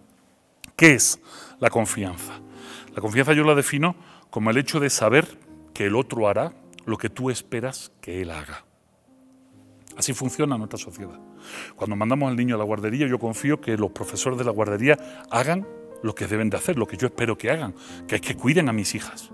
[0.74, 1.20] ¿Qué es
[1.60, 2.40] la confianza?
[2.94, 3.94] La confianza yo la defino
[4.30, 5.26] como el hecho de saber
[5.74, 6.54] que el otro hará
[6.86, 8.64] lo que tú esperas que él haga.
[9.96, 11.20] Así funciona nuestra sociedad.
[11.76, 14.98] Cuando mandamos al niño a la guardería, yo confío que los profesores de la guardería
[15.30, 15.66] hagan
[16.02, 17.74] lo que deben de hacer, lo que yo espero que hagan,
[18.08, 19.32] que es que cuiden a mis hijas,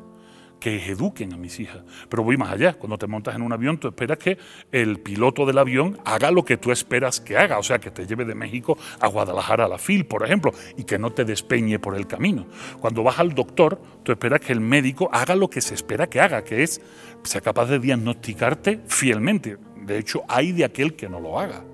[0.60, 1.82] que eduquen a mis hijas.
[2.08, 4.38] Pero voy más allá, cuando te montas en un avión, tú esperas que
[4.72, 8.06] el piloto del avión haga lo que tú esperas que haga, o sea, que te
[8.06, 11.78] lleve de México a Guadalajara a la FIL, por ejemplo, y que no te despeñe
[11.78, 12.46] por el camino.
[12.80, 16.20] Cuando vas al doctor, tú esperas que el médico haga lo que se espera que
[16.20, 16.80] haga, que es
[17.22, 19.58] sea capaz de diagnosticarte fielmente.
[19.76, 21.64] De hecho, hay de aquel que no lo haga.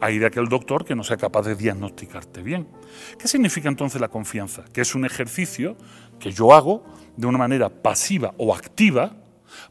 [0.00, 2.66] Hay de aquel doctor que no sea capaz de diagnosticarte bien.
[3.18, 4.64] ¿Qué significa entonces la confianza?
[4.72, 5.76] Que es un ejercicio
[6.18, 6.84] que yo hago
[7.16, 9.12] de una manera pasiva o activa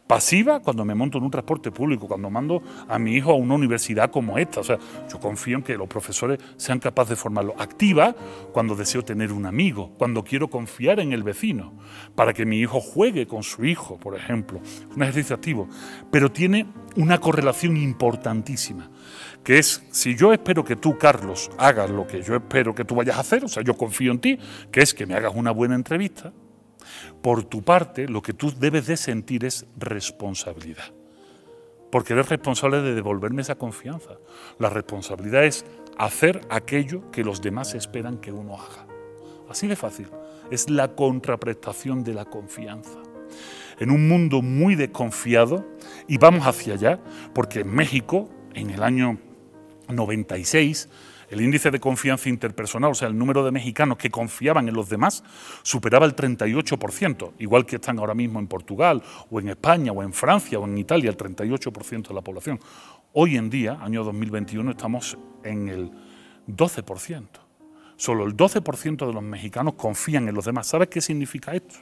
[0.08, 3.56] Pasiva cuando me monto en un transporte público, cuando mando a mi hijo a una
[3.56, 4.60] universidad como esta.
[4.60, 4.78] O sea,
[5.10, 7.56] yo confío en que los profesores sean capaces de formarlo.
[7.58, 8.16] Activa
[8.52, 11.74] cuando deseo tener un amigo, cuando quiero confiar en el vecino,
[12.16, 14.60] para que mi hijo juegue con su hijo, por ejemplo.
[14.96, 15.68] Un ejercicio activo.
[16.12, 18.90] Pero tiene una correlación importantísima,
[19.44, 22.96] que es, si yo espero que tú, Carlos, hagas lo que yo espero que tú
[22.96, 24.38] vayas a hacer, o sea, yo confío en ti,
[24.72, 26.34] que es que me hagas una buena entrevista,
[27.22, 30.94] por tu parte, lo que tú debes de sentir es responsabilidad.
[31.92, 34.18] Porque eres responsable de devolverme esa confianza.
[34.58, 35.66] La responsabilidad es
[35.98, 38.88] hacer aquello que los demás esperan que uno haga.
[39.50, 40.08] Así de fácil.
[40.50, 42.98] Es la contraprestación de la confianza.
[43.80, 45.66] En un mundo muy desconfiado,
[46.08, 47.00] y vamos hacia allá,
[47.34, 49.18] porque en México, en el año
[49.90, 50.90] 96,
[51.32, 54.90] el índice de confianza interpersonal, o sea, el número de mexicanos que confiaban en los
[54.90, 55.24] demás,
[55.64, 60.12] superaba el 38%, igual que están ahora mismo en Portugal, o en España, o en
[60.12, 62.60] Francia, o en Italia, el 38% de la población.
[63.14, 65.92] Hoy en día, año 2021, estamos en el
[66.48, 67.28] 12%.
[67.96, 70.68] Solo el 12% de los mexicanos confían en los demás.
[70.68, 71.76] ¿Sabes qué significa esto?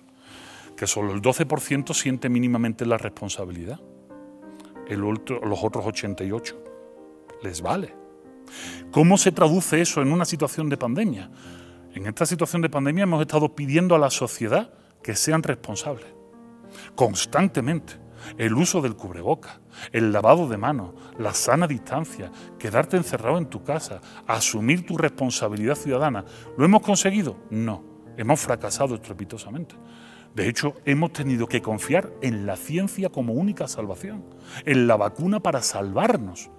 [0.78, 3.80] Que solo el 12% siente mínimamente la responsabilidad.
[4.88, 6.56] El los otros 88
[7.42, 7.99] les vale.
[8.92, 11.30] ¿Cómo se traduce eso en una situación de pandemia?
[11.94, 16.08] En esta situación de pandemia hemos estado pidiendo a la sociedad que sean responsables,
[16.96, 17.94] constantemente.
[18.38, 19.62] El uso del cubreboca,
[19.94, 25.76] el lavado de manos, la sana distancia, quedarte encerrado en tu casa, asumir tu responsabilidad
[25.76, 26.26] ciudadana.
[26.58, 27.38] ¿Lo hemos conseguido?
[27.50, 27.84] No,
[28.18, 29.76] hemos fracasado estrepitosamente.
[30.36, 34.24] De hecho, hemos tenido que confiar en la ciencia como única salvación,
[34.66, 36.50] en la vacuna para salvarnos.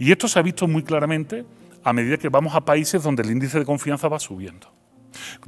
[0.00, 1.44] Y esto se ha visto muy claramente
[1.84, 4.72] a medida que vamos a países donde el índice de confianza va subiendo.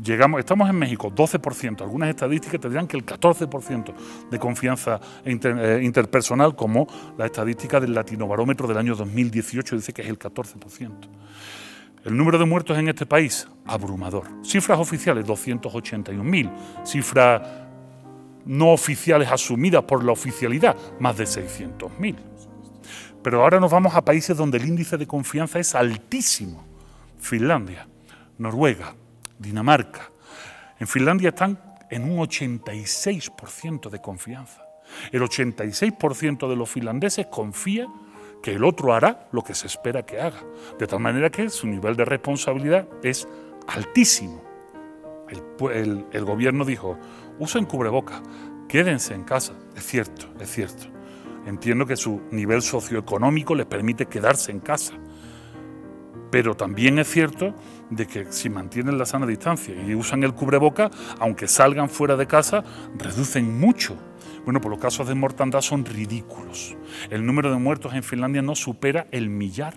[0.04, 1.80] Llegamos, estamos en México, 12%.
[1.80, 3.94] Algunas estadísticas te dirán que el 14%
[4.30, 6.86] de confianza eh, interpersonal, como
[7.16, 10.90] la estadística del Latinobarómetro del año 2018 dice que es el 14%.
[12.04, 14.28] El número de muertos en este país, abrumador.
[14.44, 16.84] Cifras oficiales, 281.000.
[16.84, 17.42] Cifras
[18.44, 22.31] no oficiales asumidas por la oficialidad, más de 600.000.
[23.22, 26.64] Pero ahora nos vamos a países donde el índice de confianza es altísimo.
[27.18, 27.86] Finlandia,
[28.38, 28.94] Noruega,
[29.38, 30.10] Dinamarca.
[30.78, 31.58] En Finlandia están
[31.90, 34.62] en un 86% de confianza.
[35.10, 37.86] El 86% de los finlandeses confía
[38.42, 40.42] que el otro hará lo que se espera que haga.
[40.78, 43.28] De tal manera que su nivel de responsabilidad es
[43.68, 44.42] altísimo.
[45.72, 46.98] El, gobierno dijo,
[47.38, 48.22] usen cubreboca,
[48.68, 49.54] quédense en casa.
[49.76, 50.91] Es cierto, es cierto.
[51.46, 54.94] Entiendo que su nivel socioeconómico les permite quedarse en casa.
[56.30, 57.54] Pero también es cierto
[57.90, 62.26] de que si mantienen la sana distancia y usan el cubreboca, aunque salgan fuera de
[62.26, 62.64] casa,
[62.96, 63.98] reducen mucho.
[64.44, 66.76] Bueno, por los casos de mortandad son ridículos.
[67.10, 69.74] El número de muertos en Finlandia no supera el millar.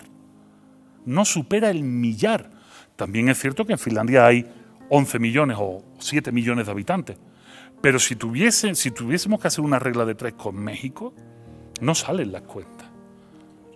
[1.04, 2.50] No supera el millar.
[2.96, 4.46] También es cierto que en Finlandia hay
[4.88, 7.18] 11 millones o 7 millones de habitantes.
[7.82, 11.12] Pero si, tuviesen, si tuviésemos que hacer una regla de tres con México,
[11.80, 12.88] no salen las cuentas.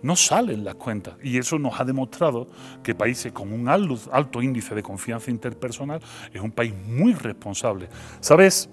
[0.01, 1.15] No salen las cuentas.
[1.23, 2.47] Y eso nos ha demostrado
[2.83, 6.01] que países con un alto índice de confianza interpersonal
[6.33, 7.87] es un país muy responsable.
[8.19, 8.69] ¿Sabes?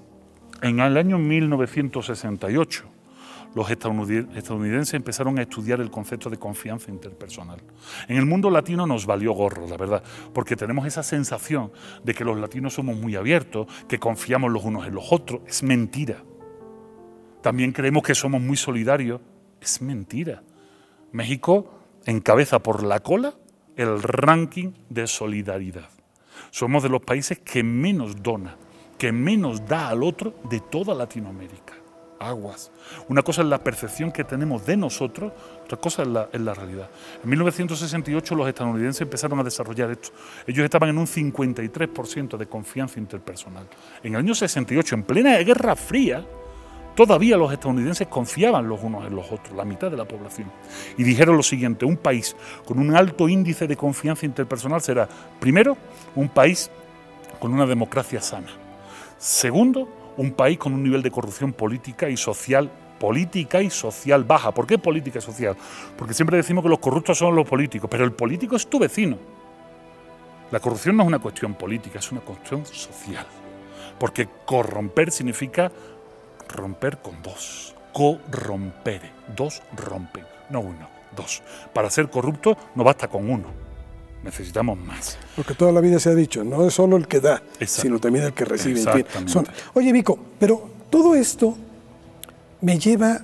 [0.63, 2.85] En el año 1968,
[3.55, 7.61] los estadounidenses empezaron a estudiar el concepto de confianza interpersonal.
[8.09, 11.73] En el mundo latino nos valió gorro, la verdad, porque tenemos esa sensación
[12.05, 15.41] de que los latinos somos muy abiertos, que confiamos los unos en los otros.
[15.47, 16.23] Es mentira.
[17.49, 19.23] También creemos que somos muy solidarios.
[19.59, 20.43] Es mentira.
[21.13, 23.33] México encabeza por la cola
[23.75, 25.89] el ranking de solidaridad.
[26.51, 28.59] Somos de los países que menos dona,
[28.99, 31.73] que menos da al otro de toda Latinoamérica.
[32.21, 32.71] Aguas.
[33.09, 35.33] Una cosa es la percepción que tenemos de nosotros,
[35.65, 36.91] otra cosa es la, es la realidad.
[37.25, 40.11] En 1968 los estadounidenses empezaron a desarrollar esto.
[40.47, 43.67] Ellos estaban en un 53% de confianza interpersonal.
[44.03, 46.27] En el año 68, en plena Guerra Fría,
[46.99, 50.51] Todavía los estadounidenses confiaban los unos en los otros, la mitad de la población.
[50.97, 52.35] Y dijeron lo siguiente, un país
[52.65, 55.09] con un alto índice de confianza interpersonal será,
[55.39, 55.77] primero,
[56.17, 56.73] un país
[57.39, 58.49] con una democracia sana.
[59.17, 64.51] Segundo, un país con un nivel de corrupción política y social política y social baja.
[64.51, 65.57] ¿Por qué política y social?
[65.97, 69.17] Porque siempre decimos que los corruptos son los políticos, pero el político es tu vecino.
[70.51, 73.25] La corrupción no es una cuestión política, es una cuestión social.
[74.01, 75.71] Porque corromper significa
[76.49, 77.75] romper con dos.
[77.93, 79.13] Corrompere.
[79.37, 81.43] Dos rompen, no uno, dos.
[81.73, 83.49] Para ser corrupto no basta con uno.
[84.23, 85.17] Necesitamos más.
[85.37, 88.25] Porque toda la vida se ha dicho, no es solo el que da, sino también
[88.25, 88.83] el que recibe.
[89.75, 91.57] Oye, Vico, pero todo esto
[92.61, 93.21] me lleva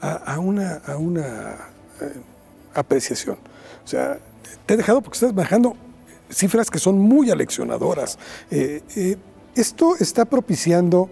[0.00, 1.56] a, una, a una
[2.00, 2.12] eh,
[2.74, 3.36] apreciación.
[3.84, 4.18] O sea,
[4.66, 5.76] te he dejado porque estás manejando
[6.30, 8.18] cifras que son muy aleccionadoras.
[8.50, 9.16] Eh, eh,
[9.54, 11.10] esto está propiciando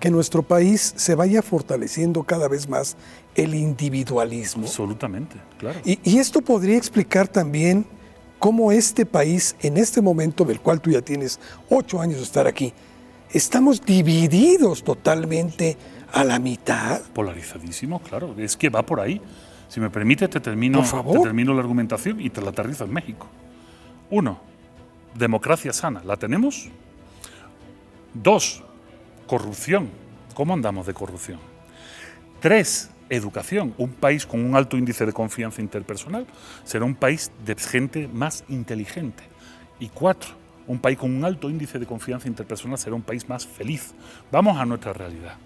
[0.00, 2.96] que nuestro país se vaya fortaleciendo cada vez más
[3.34, 4.64] el individualismo.
[4.64, 5.80] Absolutamente, claro.
[5.84, 7.86] Y, esto podría explicar también
[8.38, 12.46] cómo este país, en este momento del cual tú ya tienes ocho años de estar
[12.46, 12.72] aquí,
[13.32, 15.76] estamos divididos totalmente
[16.12, 17.00] a la mitad.
[17.12, 18.34] Polarizadísimos, claro.
[18.38, 19.20] Es que va por ahí.
[19.68, 23.26] Si me permite, te termino, te termino la argumentación y te la aterrizo en México.
[24.10, 24.40] Uno,
[25.14, 26.02] democracia sana.
[26.04, 26.68] ¿La tenemos?
[28.14, 28.64] Dos,
[29.28, 29.90] corrupción.
[30.34, 31.38] ¿Cómo andamos de corrupción?
[32.40, 33.74] Tres, educación.
[33.78, 36.26] Un país con un alto índice de confianza interpersonal
[36.64, 39.22] será un país de gente más inteligente.
[39.78, 40.30] Y cuatro,
[40.66, 43.94] un país con un alto índice de confianza interpersonal será un país más feliz.
[44.32, 45.36] Vamos a nuestra realidad.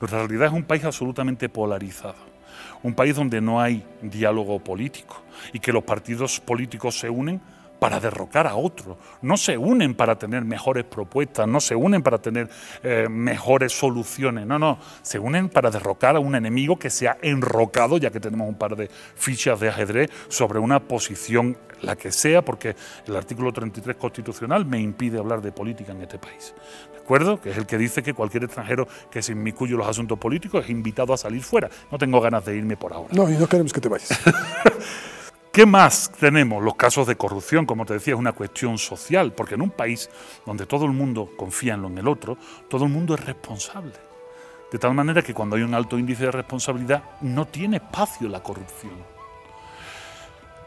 [0.00, 2.36] Nuestra realidad es un país absolutamente polarizado.
[2.82, 7.40] Un país donde no hay diálogo político y que los partidos políticos se unen
[7.86, 12.18] para derrocar a otro, no se unen para tener mejores propuestas, no se unen para
[12.18, 12.50] tener
[12.82, 17.16] eh, mejores soluciones, no, no, se unen para derrocar a un enemigo que se ha
[17.22, 22.10] enrocado, ya que tenemos un par de fichas de ajedrez, sobre una posición, la que
[22.10, 22.74] sea, porque
[23.06, 26.56] el artículo 33 constitucional me impide hablar de política en este país.
[26.92, 27.40] ¿De acuerdo?
[27.40, 30.64] Que es el que dice que cualquier extranjero que se inmiscuye en los asuntos políticos
[30.64, 31.70] es invitado a salir fuera.
[31.92, 33.10] No tengo ganas de irme por ahora.
[33.12, 34.10] No, y no queremos que te vayas.
[35.56, 36.62] ¿Qué más tenemos?
[36.62, 40.10] Los casos de corrupción, como te decía, es una cuestión social, porque en un país
[40.44, 42.36] donde todo el mundo confía en lo en el otro,
[42.68, 43.94] todo el mundo es responsable.
[44.70, 48.42] De tal manera que cuando hay un alto índice de responsabilidad, no tiene espacio la
[48.42, 48.92] corrupción.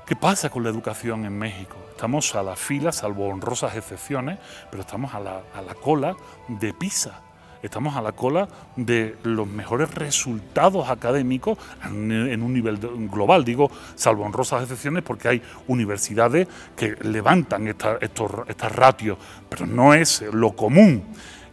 [0.08, 1.76] ¿Qué pasa con la educación en México?
[1.92, 4.40] Estamos a la fila, salvo honrosas excepciones,
[4.72, 7.29] pero estamos a la, a la cola de PISA
[7.62, 12.78] estamos a la cola de los mejores resultados académicos en un nivel
[13.12, 13.44] global.
[13.44, 19.18] Digo, salvo honrosas excepciones, porque hay universidades que levantan estas ratios,
[19.50, 21.04] pero no es lo común.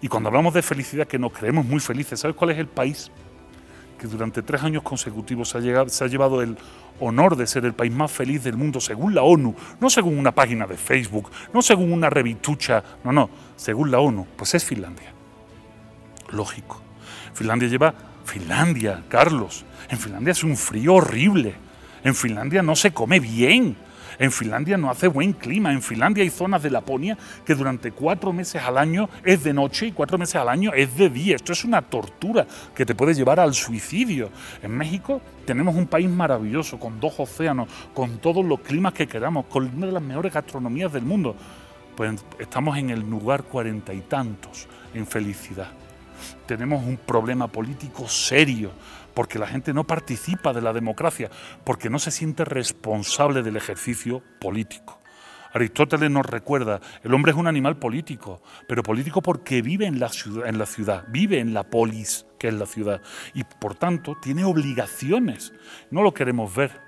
[0.00, 3.10] Y cuando hablamos de felicidad, que nos creemos muy felices, ¿sabes cuál es el país
[3.98, 6.58] que durante tres años consecutivos se ha, llegado, se ha llevado el
[7.00, 10.32] honor de ser el país más feliz del mundo según la ONU, no según una
[10.32, 15.15] página de Facebook, no según una revitucha, no, no, según la ONU, pues es Finlandia
[16.30, 16.80] lógico.
[17.34, 21.54] Finlandia lleva, Finlandia, Carlos, en Finlandia es un frío horrible,
[22.02, 23.76] en Finlandia no se come bien,
[24.18, 28.32] en Finlandia no hace buen clima, en Finlandia hay zonas de Laponia que durante cuatro
[28.32, 31.36] meses al año es de noche y cuatro meses al año es de día.
[31.36, 34.30] Esto es una tortura que te puede llevar al suicidio.
[34.62, 39.46] En México tenemos un país maravilloso, con dos océanos, con todos los climas que queramos,
[39.46, 41.36] con una de las mejores gastronomías del mundo.
[41.94, 45.68] Pues estamos en el lugar cuarenta y tantos en felicidad
[46.46, 48.70] tenemos un problema político serio,
[49.14, 51.30] porque la gente no participa de la democracia,
[51.64, 55.00] porque no se siente responsable del ejercicio político.
[55.52, 60.10] Aristóteles nos recuerda, el hombre es un animal político, pero político porque vive en la
[60.10, 63.00] ciudad, vive en la polis, que es la ciudad,
[63.32, 65.54] y por tanto tiene obligaciones.
[65.90, 66.78] No lo queremos ver.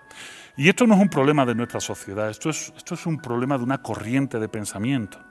[0.59, 3.57] Y esto no es un problema de nuestra sociedad, esto es, esto es un problema
[3.57, 5.28] de una corriente de pensamiento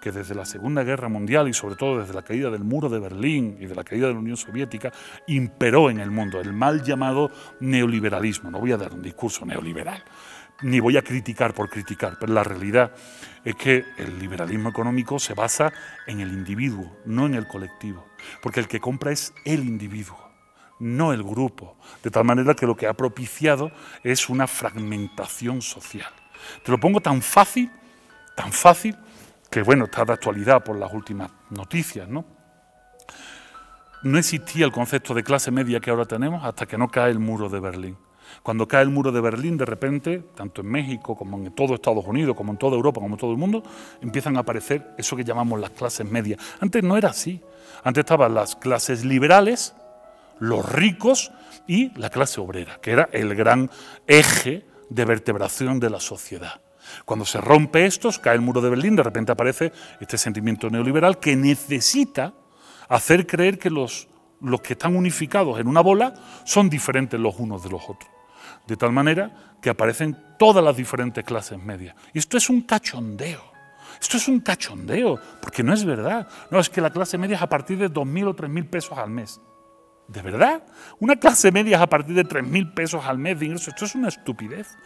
[0.00, 2.98] que desde la Segunda Guerra Mundial y sobre todo desde la caída del muro de
[2.98, 4.92] Berlín y de la caída de la Unión Soviética
[5.26, 8.50] imperó en el mundo el mal llamado neoliberalismo.
[8.50, 10.02] No voy a dar un discurso neoliberal,
[10.62, 12.92] ni voy a criticar por criticar, pero la realidad
[13.44, 15.72] es que el liberalismo económico se basa
[16.06, 18.04] en el individuo, no en el colectivo,
[18.42, 20.28] porque el que compra es el individuo
[20.78, 26.12] no el grupo, de tal manera que lo que ha propiciado es una fragmentación social.
[26.64, 27.70] Te lo pongo tan fácil,
[28.36, 28.96] tan fácil,
[29.50, 32.24] que bueno, está de actualidad por las últimas noticias, ¿no?
[34.02, 37.18] No existía el concepto de clase media que ahora tenemos hasta que no cae el
[37.18, 37.96] muro de Berlín.
[38.42, 42.04] Cuando cae el muro de Berlín, de repente, tanto en México como en todo Estados
[42.06, 43.62] Unidos, como en toda Europa, como en todo el mundo,
[44.00, 46.38] empiezan a aparecer eso que llamamos las clases medias.
[46.60, 47.42] Antes no era así.
[47.82, 49.74] Antes estaban las clases liberales,
[50.38, 51.32] los ricos
[51.66, 53.70] y la clase obrera, que era el gran
[54.06, 56.60] eje de vertebración de la sociedad.
[57.04, 61.18] Cuando se rompe esto, cae el muro de Berlín, de repente aparece este sentimiento neoliberal
[61.18, 62.34] que necesita
[62.88, 64.08] hacer creer que los,
[64.40, 68.10] los que están unificados en una bola son diferentes los unos de los otros.
[68.66, 71.94] De tal manera que aparecen todas las diferentes clases medias.
[72.12, 73.42] Y esto es un cachondeo.
[74.00, 76.28] Esto es un cachondeo, porque no es verdad.
[76.50, 79.10] No, es que la clase media es a partir de 2.000 o 3.000 pesos al
[79.10, 79.40] mes.
[80.08, 80.62] ¿De verdad?
[81.00, 83.68] Una clase media es a partir de 3.000 pesos al mes de ingreso.
[83.68, 84.78] Esto es una estupidez.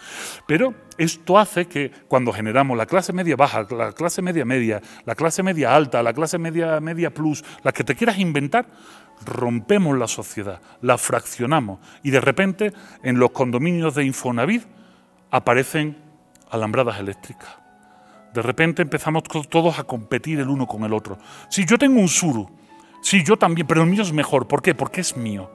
[0.48, 5.14] Pero esto hace que cuando generamos la clase media baja, la clase media media, la
[5.14, 8.66] clase media alta, la clase media media plus, la que te quieras inventar,
[9.24, 12.72] rompemos la sociedad, la fraccionamos y de repente
[13.04, 14.64] en los condominios de Infonavit
[15.30, 15.98] aparecen
[16.50, 17.62] alambradas eléctricas.
[18.34, 21.18] De repente empezamos todos a competir el uno con el otro.
[21.48, 22.50] Si yo tengo un Suru,
[23.02, 24.48] si yo también, pero el mío es mejor.
[24.48, 24.74] ¿Por qué?
[24.74, 25.50] Porque es mío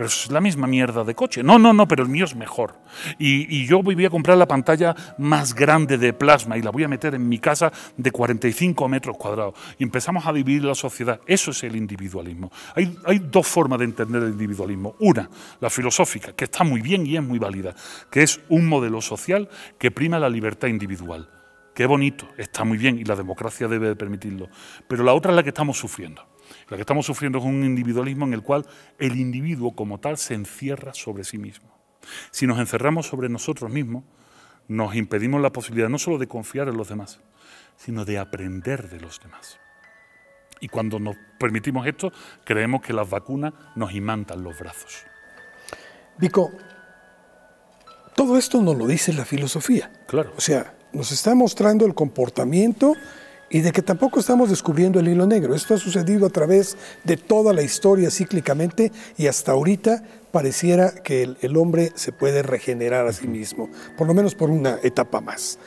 [0.00, 1.42] pero es la misma mierda de coche.
[1.42, 2.74] No, no, no, pero el mío es mejor.
[3.18, 6.88] Y, yo voy a comprar la pantalla más grande de plasma y la voy a
[6.88, 9.52] meter en mi casa de 45 metros cuadrados.
[9.76, 11.20] Y empezamos a dividir la sociedad.
[11.26, 12.50] Eso es el individualismo.
[12.74, 14.94] Hay, hay dos formas de entender el individualismo.
[15.00, 15.28] Una,
[15.60, 17.74] la filosófica, que está muy bien y es muy válida,
[18.10, 21.28] que es un modelo social que prima la libertad individual.
[21.74, 24.48] Qué bonito, está muy bien y la democracia debe de permitirlo.
[24.88, 26.29] Pero la otra es la que estamos sufriendo.
[26.70, 28.64] La que estamos sufriendo es un individualismo en el cual
[28.98, 31.68] el individuo como tal se encierra sobre sí mismo.
[32.30, 34.04] Si nos encerramos sobre nosotros mismos,
[34.68, 37.20] nos impedimos la posibilidad no solo de confiar en los demás,
[37.76, 39.58] sino de aprender de los demás.
[40.60, 42.12] Y cuando nos permitimos esto,
[42.44, 45.04] creemos que las vacunas nos imantan los brazos.
[46.18, 46.52] Vico,
[48.14, 49.90] todo esto nos lo dice la filosofía.
[50.06, 50.32] Claro.
[50.36, 52.94] O sea, nos está mostrando el comportamiento
[53.50, 55.54] y de que tampoco estamos descubriendo el hilo negro.
[55.54, 61.34] Esto ha sucedido a través de toda la historia cíclicamente y hasta ahorita pareciera que
[61.40, 65.58] el, hombre se puede regenerar a sí mismo, por lo menos por una etapa más.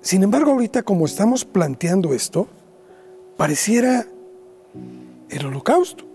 [0.00, 2.46] Sin embargo, ahorita como estamos planteando esto,
[3.36, 4.06] pareciera
[5.28, 6.06] el holocausto,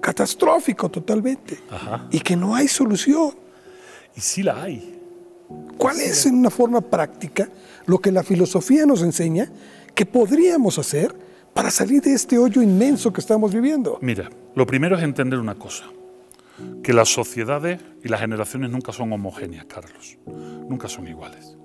[0.00, 1.60] catastrófico totalmente,
[2.10, 3.34] y que no hay solución.
[4.16, 5.00] Y sí la hay.
[5.76, 7.48] ¿Cuál es en una forma práctica
[7.84, 9.50] lo que la filosofía nos enseña
[9.94, 11.14] ¿Qué podríamos hacer
[11.52, 13.98] para salir de este hoyo inmenso que estamos viviendo?
[14.00, 15.84] Mira, lo primero es entender una cosa,
[16.82, 21.56] que las sociedades y las generaciones nunca son homogéneas, Carlos, nunca son iguales.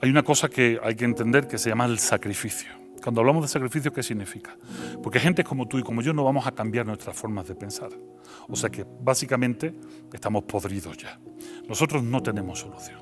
[0.00, 2.70] Hay una cosa que hay que entender que se llama el sacrificio.
[3.02, 4.56] Cuando hablamos de sacrificio, ¿qué significa?
[5.00, 7.90] Porque gente como tú y como yo no vamos a cambiar nuestras formas de pensar.
[8.48, 9.72] O sea que básicamente
[10.12, 11.20] estamos podridos ya.
[11.68, 13.00] Nosotros no tenemos solución.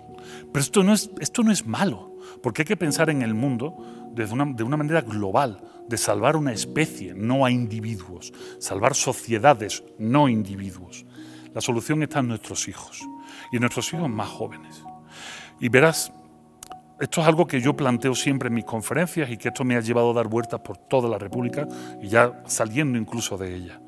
[0.53, 2.14] Pero esto no es, esto no es malo.
[2.45, 3.75] Porque hay que pensar en el mundo
[4.13, 9.83] de una, de una manera global, de salvar una especie, no a individuos, salvar sociedades,
[9.99, 11.07] no individuos.
[11.55, 13.01] La solución está en nuestros hijos
[13.51, 14.85] y en nuestros hijos más jóvenes.
[15.59, 16.13] Y verás,
[17.01, 19.81] esto es algo que yo planteo siempre en mis conferencias y que esto me ha
[19.81, 21.67] llevado a dar vueltas por toda la República
[22.03, 23.81] y ya saliendo incluso de ella.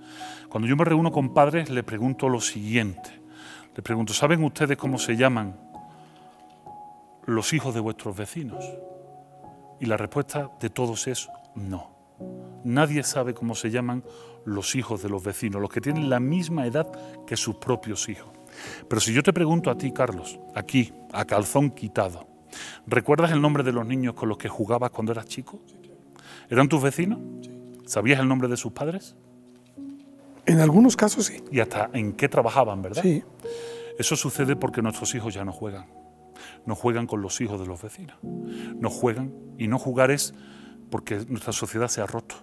[0.48, 3.20] Cuando yo me reúno con padres, les pregunto lo siguiente.
[3.74, 5.65] Les pregunto, ¿saben ustedes cómo se llaman
[7.26, 8.64] los hijos de vuestros vecinos?
[9.80, 11.94] Y la respuesta de todos es no.
[12.64, 14.02] Nadie sabe cómo se llaman
[14.44, 16.90] los hijos de los vecinos, los que tienen la misma edad
[17.26, 18.30] que sus propios hijos.
[18.88, 22.26] Pero si yo te pregunto a ti, Carlos, aquí, a calzón quitado,
[22.86, 25.60] ¿recuerdas el nombre de los niños con los que jugabas cuando eras chico?
[26.48, 27.18] ¿Eran tus vecinos?
[27.86, 29.16] ¿Sabías el nombre de sus padres?
[30.46, 31.42] En algunos casos sí.
[31.50, 33.02] ¿Y hasta en qué trabajaban, verdad?
[33.02, 33.22] Sí.
[33.98, 36.05] Eso sucede porque nuestros hijos ya no juegan
[36.64, 38.16] no juegan con los hijos de los vecinos.
[38.22, 40.34] No juegan y no jugar es
[40.90, 42.36] porque nuestra sociedad se ha roto.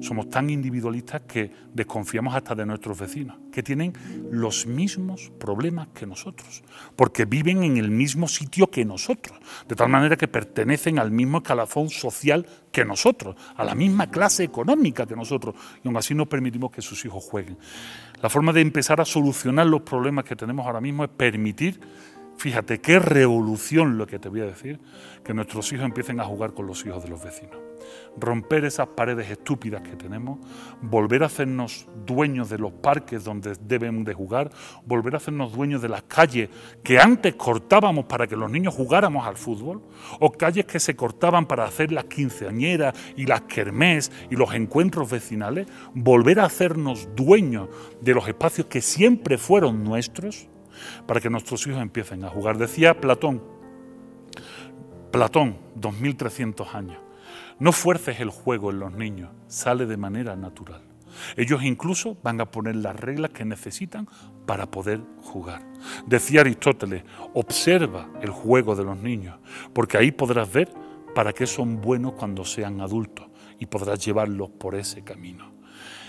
[0.00, 3.92] Somos tan individualistas que desconfiamos hasta de nuestros vecinos, que tienen
[4.30, 6.62] los mismos problemas que nosotros,
[6.94, 11.38] porque viven en el mismo sitio que nosotros, de tal manera que pertenecen al mismo
[11.38, 16.26] escalafón social que nosotros, a la misma clase económica que nosotros, y aún así no
[16.26, 17.58] permitimos que sus hijos jueguen.
[18.22, 21.80] La forma de empezar a solucionar los problemas que tenemos ahora mismo es permitir
[22.38, 24.78] Fíjate qué revolución lo que te voy a decir,
[25.24, 27.56] que nuestros hijos empiecen a jugar con los hijos de los vecinos.
[28.16, 30.38] Romper esas paredes estúpidas que tenemos,
[30.80, 34.52] volver a hacernos dueños de los parques donde deben de jugar,
[34.86, 36.48] volver a hacernos dueños de las calles
[36.84, 39.82] que antes cortábamos para que los niños jugáramos al fútbol,
[40.20, 45.10] o calles que se cortaban para hacer las quinceañeras y las kermés y los encuentros
[45.10, 47.68] vecinales, volver a hacernos dueños
[48.00, 50.48] de los espacios que siempre fueron nuestros
[51.06, 52.58] para que nuestros hijos empiecen a jugar.
[52.58, 53.42] Decía Platón,
[55.10, 56.98] Platón, 2300 años,
[57.58, 60.82] no fuerces el juego en los niños, sale de manera natural.
[61.36, 64.08] Ellos incluso van a poner las reglas que necesitan
[64.46, 65.62] para poder jugar.
[66.06, 67.04] Decía Aristóteles,
[67.34, 69.38] observa el juego de los niños,
[69.72, 70.70] porque ahí podrás ver
[71.14, 73.26] para qué son buenos cuando sean adultos
[73.58, 75.57] y podrás llevarlos por ese camino.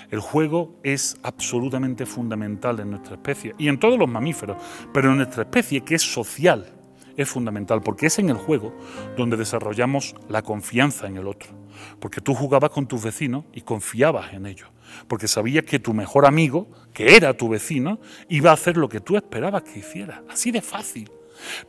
[0.09, 4.57] El juego es absolutamente fundamental en nuestra especie y en todos los mamíferos,
[4.93, 6.73] pero en nuestra especie, que es social,
[7.15, 8.73] es fundamental, porque es en el juego
[9.17, 11.51] donde desarrollamos la confianza en el otro.
[11.99, 14.69] Porque tú jugabas con tus vecinos y confiabas en ellos,
[15.07, 17.99] porque sabías que tu mejor amigo, que era tu vecino,
[18.29, 20.23] iba a hacer lo que tú esperabas que hiciera.
[20.29, 21.11] Así de fácil.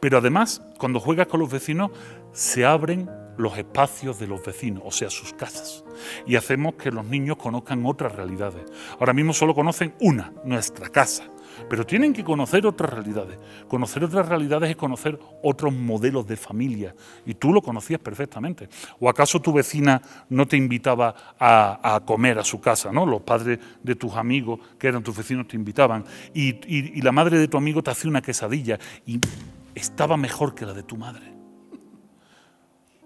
[0.01, 1.91] Pero además, cuando juegas con los vecinos,
[2.33, 3.09] se abren
[3.41, 5.85] los espacios de los vecinos, o sea, sus casas.
[6.27, 8.63] Y hacemos que los niños conozcan otras realidades.
[8.99, 11.25] Ahora mismo solo conocen una, nuestra casa.
[11.69, 13.39] Pero tienen que conocer otras realidades.
[13.69, 16.95] Conocer otras realidades es conocer otros modelos de familia.
[17.27, 18.69] Y tú lo conocías perfectamente.
[18.99, 22.93] ¿O acaso tu vecina no te invitaba a, comer a su casa?
[22.93, 23.05] ¿no?
[23.05, 26.05] Los padres de tus amigos, que eran tus vecinos, te invitaban.
[26.33, 28.79] Y, y la madre de tu amigo te hacía una quesadilla.
[29.05, 29.21] Y
[29.75, 31.40] estaba mejor que la de tu madre.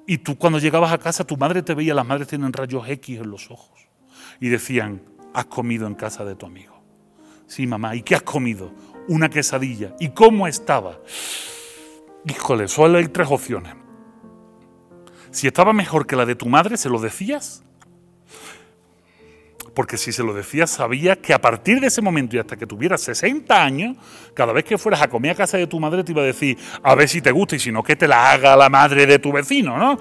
[0.07, 3.21] Y tú cuando llegabas a casa, tu madre te veía, las madres tienen rayos X
[3.21, 3.89] en los ojos.
[4.41, 5.03] Y decían,
[5.33, 6.83] has comido en casa de tu amigo.
[7.47, 8.73] Sí, mamá, ¿y qué has comido?
[9.09, 9.95] Una quesadilla.
[10.01, 10.99] ¿Y cómo estaba?
[12.27, 13.75] Híjole, solo hay tres opciones.
[15.31, 17.65] Si estaba mejor que la de tu madre, ¿se lo decías?
[19.75, 22.67] Porque si se lo decías, sabías que a partir de ese momento y hasta que
[22.67, 23.97] tuvieras 60 años,
[24.33, 26.57] cada vez que fueras a comer a casa de tu madre te iba a decir,
[26.83, 29.19] a ver si te gusta y si no, que te la haga la madre de
[29.19, 29.99] tu vecino, ¿no?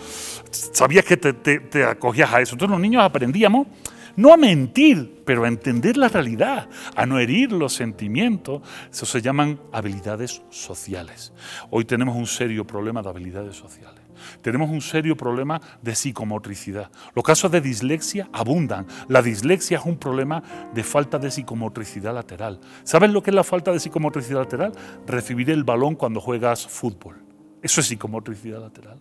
[0.51, 2.53] Sabías que te, te acogías a eso.
[2.53, 3.67] Entonces los niños aprendíamos
[4.15, 8.61] no a mentir, pero a entender la realidad, a no herir los sentimientos.
[8.91, 11.33] Eso se llaman habilidades sociales.
[11.71, 14.02] Hoy tenemos un serio problema de habilidades sociales.
[14.41, 16.91] Tenemos un serio problema de psicomotricidad.
[17.15, 18.87] Los casos de dislexia abundan.
[19.07, 20.43] La dislexia es un problema
[20.73, 22.59] de falta de psicomotricidad lateral.
[22.83, 24.73] ¿Sabes lo que es la falta de psicomotricidad lateral?
[25.05, 27.23] Recibir el balón cuando juegas fútbol.
[27.61, 28.99] Eso es psicomotricidad lateral.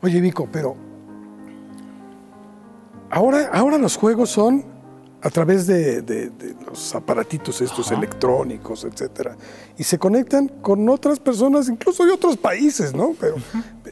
[0.00, 0.76] Oye, Vico, pero
[3.10, 4.64] Ahora, ahora los juegos son
[5.20, 6.30] a través de,
[6.64, 9.36] los aparatitos estos electrónicos, etcétera,
[9.76, 13.14] y se conectan con otras personas, incluso de otros países, ¿no?
[13.18, 13.36] Pero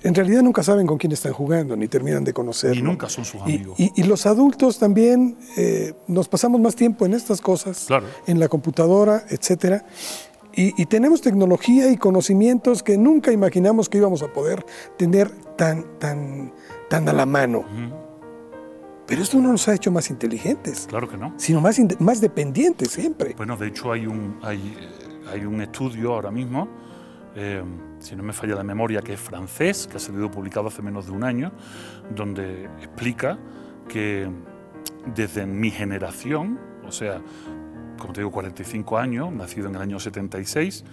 [0.03, 2.77] en realidad nunca saben con quién están jugando, ni terminan de conocer.
[2.77, 3.75] Y nunca son sus amigos.
[3.79, 7.89] Y, los adultos también eh, nos pasamos más tiempo en estas cosas,
[8.27, 9.85] en la computadora, etcétera.
[10.59, 14.65] Y, tenemos tecnología y conocimientos que nunca imaginamos que íbamos a poder
[14.97, 16.53] tener tan, tan,
[16.89, 17.65] tan a la mano.
[19.07, 20.87] Pero esto no nos ha hecho más inteligentes.
[20.89, 21.33] Claro que no.
[21.37, 23.35] Sino más, más dependientes siempre.
[23.37, 24.77] Bueno, de hecho hay un, hay,
[25.33, 26.69] hay un estudio ahora mismo,
[27.37, 27.63] eh,
[27.99, 31.07] si no me falla la memoria, que es francés, que ha salido publicado hace menos
[31.07, 31.53] de un año,
[32.15, 33.39] donde explica
[33.89, 34.29] que
[35.15, 37.21] desde mi generación, o sea,
[37.99, 40.85] como te digo, 45 años, nacido en el año 76,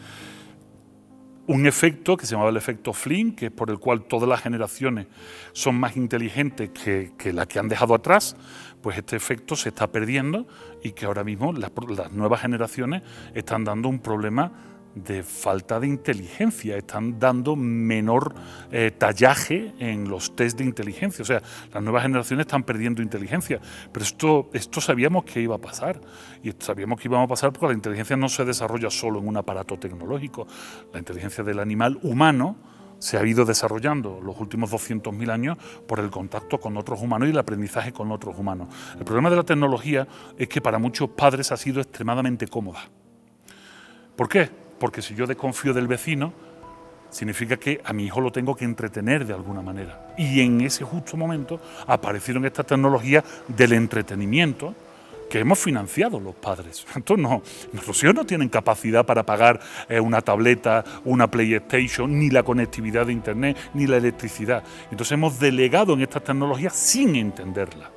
[1.47, 4.41] un efecto que se llamaba el efecto Flynn, que es por el cual todas las
[4.41, 5.07] generaciones
[5.51, 8.37] son más inteligentes que, que las que han dejado atrás,
[8.81, 10.47] pues este efecto se está perdiendo
[10.83, 11.71] y que ahora mismo las
[12.11, 18.35] nuevas generaciones están dando un problema de falta de inteligencia, están dando menor
[18.71, 21.23] eh, tallaje en los test de inteligencia.
[21.23, 21.41] O sea,
[21.73, 23.59] las nuevas generaciones están perdiendo inteligencia.
[23.91, 25.99] Pero esto, esto sabíamos que iba a pasar.
[26.43, 29.37] Y sabíamos que iba a pasar porque la inteligencia no se desarrolla solo en un
[29.37, 30.47] aparato tecnológico.
[30.91, 32.57] La inteligencia del animal humano
[32.99, 37.31] se ha ido desarrollando los últimos 200.000 años por el contacto con otros humanos y
[37.31, 38.69] el aprendizaje con otros humanos.
[38.97, 42.89] El problema de la tecnología es que para muchos padres ha sido extremadamente cómoda.
[44.15, 44.62] ¿Por qué?
[44.83, 46.33] Porque si yo desconfío del vecino,
[47.09, 50.13] significa que a mi hijo lo tengo que entretener de alguna manera.
[50.17, 51.57] Y en ese justo momento
[51.87, 54.75] aparecieron estas tecnologías del entretenimiento
[55.29, 56.85] que hemos financiado los padres.
[56.97, 57.41] Entonces, no,
[57.73, 63.13] hijos no tienen capacidad para pagar eh, una tableta, una PlayStation, ni la conectividad de
[63.13, 64.65] Internet, ni la electricidad.
[64.91, 67.87] Entonces hemos delegado en estas tecnologías sin entenderlas.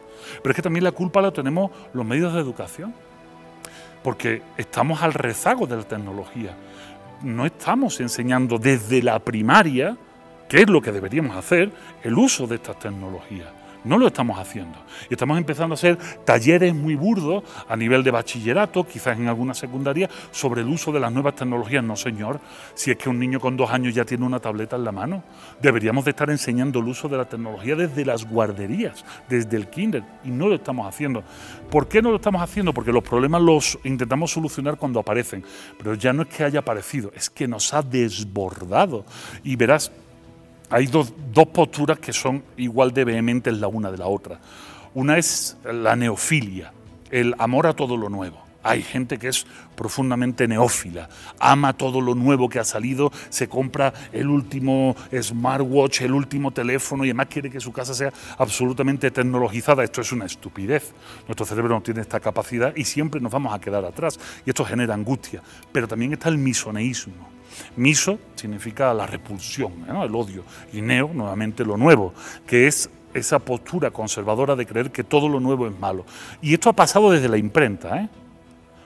[0.40, 2.94] Pero es que también la culpa la tenemos los medios de educación
[4.06, 6.54] porque estamos al rezago de la tecnología.
[7.22, 9.96] No estamos enseñando desde la primaria,
[10.48, 13.55] que es lo que deberíamos hacer, el uso de estas tecnologías.
[13.86, 14.78] No lo estamos haciendo.
[15.08, 19.54] Y estamos empezando a hacer talleres muy burdos a nivel de bachillerato, quizás en alguna
[19.54, 21.84] secundaria, sobre el uso de las nuevas tecnologías.
[21.84, 22.40] No, señor,
[22.74, 25.22] si es que un niño con dos años ya tiene una tableta en la mano.
[25.62, 30.02] Deberíamos de estar enseñando el uso de la tecnología desde las guarderías, desde el kinder,
[30.24, 31.22] y no lo estamos haciendo.
[31.70, 32.74] ¿Por qué no lo estamos haciendo?
[32.74, 35.44] Porque los problemas los intentamos solucionar cuando aparecen,
[35.78, 39.04] pero ya no es que haya aparecido, es que nos ha desbordado.
[39.44, 39.92] Y verás,
[40.70, 41.12] hay dos,
[41.52, 44.40] posturas que son igual de vehementes la una de la otra.
[44.94, 46.72] Una es la neofilia,
[47.10, 48.44] el amor a todo lo nuevo.
[48.62, 49.46] Hay gente que es
[49.76, 51.08] profundamente neófila,
[51.38, 57.04] ama todo lo nuevo que ha salido, se compra el último smartwatch, el último teléfono
[57.04, 59.84] y además quiere que su casa sea absolutamente tecnologizada.
[59.84, 60.94] Esto es una estupidez.
[61.28, 64.18] Nuestro cerebro no tiene esta capacidad y siempre nos vamos a quedar atrás.
[64.44, 65.42] Y esto genera angustia.
[65.70, 67.35] Pero también está el misoneísmo
[67.76, 72.14] Miso significa la repulsión, el odio, y neo, nuevamente lo nuevo,
[72.46, 76.04] que es esa postura conservadora de creer que todo lo nuevo es malo.
[76.42, 78.00] Y esto ha pasado desde la imprenta.
[78.00, 78.08] ¿eh?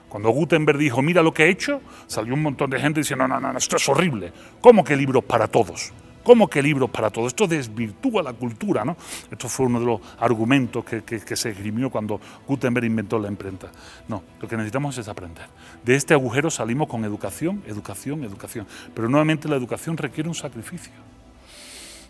[0.09, 3.41] Cuando Gutenberg dijo, mira lo que he hecho, salió un montón de gente diciendo, no,
[3.41, 4.33] no, no, esto es horrible.
[4.61, 5.93] ¿Cómo que libros para todos?
[6.23, 7.27] ¿Cómo que libros para todo?
[7.27, 8.97] Esto desvirtúa la cultura, ¿no?
[9.31, 13.71] Esto fue uno de los argumentos que, que, se esgrimió cuando Gutenberg inventó la imprenta.
[14.07, 15.47] No, lo que necesitamos es aprender.
[15.83, 18.67] De este agujero salimos con educación, educación, educación.
[18.95, 20.93] Pero nuevamente la educación requiere un sacrificio.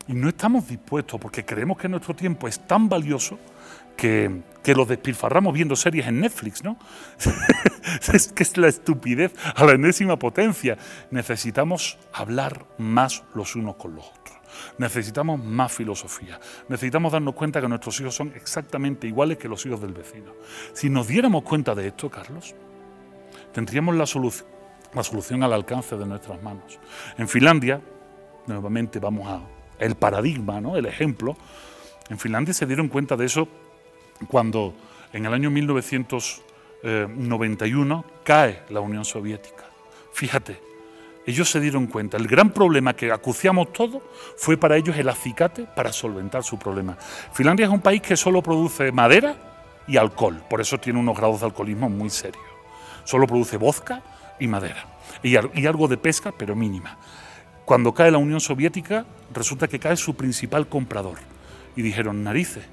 [0.08, 3.38] Y no estamos dispuestos, porque creemos que nuestro tiempo es tan valioso
[4.00, 6.78] que, que lo despilfarramos viendo series en Netflix, ¿no?
[8.12, 10.78] es que es la estupidez a la enésima potencia.
[11.10, 14.38] Necesitamos hablar más los unos con los otros.
[14.78, 16.40] Necesitamos más filosofía.
[16.68, 20.32] Necesitamos darnos cuenta que nuestros hijos son exactamente iguales que los hijos del vecino.
[20.72, 22.54] Si nos diéramos cuenta de esto, Carlos,
[23.52, 24.48] tendríamos la solución,
[24.94, 26.78] la solución al alcance de nuestras manos.
[27.18, 27.82] En Finlandia,
[28.46, 29.42] nuevamente vamos a
[29.78, 30.76] el paradigma, ¿no?
[30.76, 31.36] el ejemplo,
[32.08, 33.48] en Finlandia se dieron cuenta de eso
[34.28, 34.74] cuando
[35.12, 39.64] en el año 1991 cae la Unión Soviética.
[40.12, 40.60] Fíjate,
[41.26, 44.02] ellos se dieron cuenta, el gran problema que acuciamos todos
[44.36, 46.96] fue para ellos el acicate para solventar su problema.
[47.32, 49.36] Finlandia es un país que solo produce madera
[49.86, 52.42] y alcohol, por eso tiene unos grados de alcoholismo muy serios.
[53.04, 54.02] Solo produce vodka
[54.38, 56.98] y madera, y, y algo de pesca, pero mínima.
[57.64, 61.18] Cuando cae la Unión Soviética, resulta que cae su principal comprador.
[61.76, 62.64] Y dijeron, narices,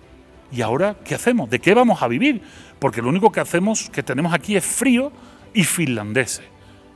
[0.51, 1.49] ¿Y ahora qué hacemos?
[1.49, 2.41] ¿De qué vamos a vivir?
[2.79, 5.11] Porque lo único que hacemos, que tenemos aquí es frío
[5.53, 6.45] y finlandeses.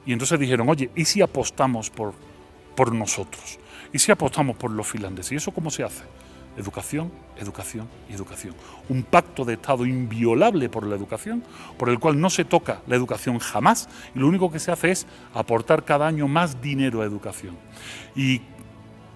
[0.06, 2.14] Y entonces dijeron, oye, ¿y si apostamos por,
[2.76, 3.60] por nosotros?
[3.94, 5.34] ¿Y si apostamos por los finlandeses?
[5.34, 6.04] ¿Y eso cómo se hace?
[6.58, 8.56] Educación, educación y educación.
[8.90, 11.44] Un pacto de Estado inviolable por la educación,
[11.78, 14.92] por el cual no se toca la educación jamás y lo único que se hace
[14.92, 17.58] es aportar cada año más dinero a educación.
[18.16, 18.42] ¿Y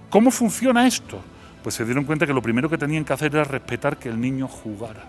[0.09, 1.21] cómo funciona esto?
[1.65, 4.21] Pues se dieron cuenta que lo primero que tenían que hacer era respetar que el
[4.21, 5.05] niño jugara.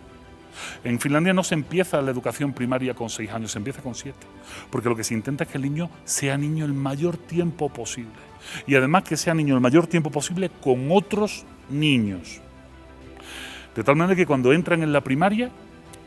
[0.85, 4.27] En Finlandia no se empieza la educación primaria con seis años, se empieza con siete,
[4.71, 8.15] porque lo que se intenta es que el niño sea niño el mayor tiempo posible.
[8.67, 12.41] Y además que sea niño el mayor tiempo posible con otros niños.
[13.75, 15.51] De tal manera que cuando entran en la primaria,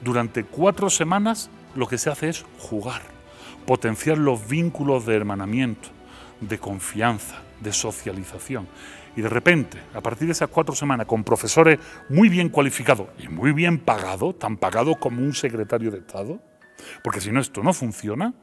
[0.03, 3.03] durante cuatro semanas lo que se hace es jugar,
[3.67, 5.89] potenciar los vínculos de hermanamiento,
[6.41, 8.67] de confianza, de socialización.
[9.15, 11.79] Y de repente, a partir de esas cuatro semanas, con profesores
[12.09, 16.39] muy bien cualificados y muy bien pagados, tan pagados como un secretario de Estado,
[17.03, 18.33] porque si no esto no funciona,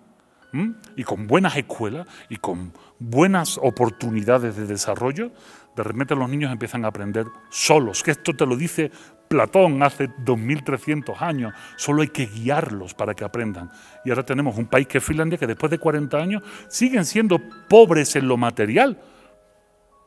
[0.96, 5.30] y con buenas escuelas y con buenas oportunidades de desarrollo,
[5.74, 8.90] de repente los niños empiezan a aprender solos, que esto te lo dice
[9.28, 13.70] Platón hace 2300 años, solo hay que guiarlos para que aprendan.
[14.04, 17.38] Y ahora tenemos un país que es Finlandia que después de 40 años siguen siendo
[17.68, 18.98] pobres en lo material,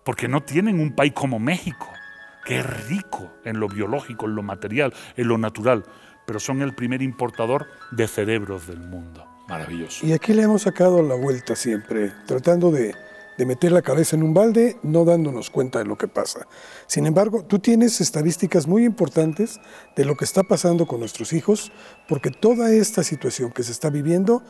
[0.04, 1.88] porque no tienen un país como México,
[2.45, 5.86] que es rico en lo biológico, en lo material, en lo natural,
[6.26, 9.26] pero son el primer importador de cerebros del mundo.
[9.47, 10.06] Maravilloso.
[10.06, 12.93] Y aquí le hemos sacado la vuelta siempre, tratando de,
[13.39, 16.45] de meter la cabeza en un balde, no dándonos cuenta de lo que pasa.
[16.88, 19.60] Sin embargo, tú tienes estadísticas muy importantes
[19.95, 21.72] de lo que está pasando con nuestros hijos,
[22.08, 24.43] porque toda esta situación que se está viviendo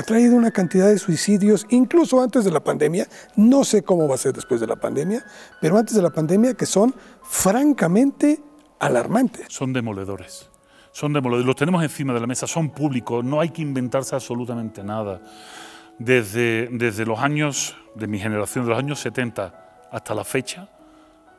[0.00, 4.14] ha traído una cantidad de suicidios, incluso antes de la pandemia, no sé cómo va
[4.14, 5.22] a ser después de la pandemia,
[5.60, 8.40] pero antes de la pandemia que son francamente
[8.78, 9.44] alarmantes.
[9.50, 10.48] Son demoledores,
[10.90, 14.82] son demoledores, los tenemos encima de la mesa, son públicos, no hay que inventarse absolutamente
[14.82, 15.20] nada.
[15.98, 20.70] Desde, desde los años de mi generación, de los años 70 hasta la fecha,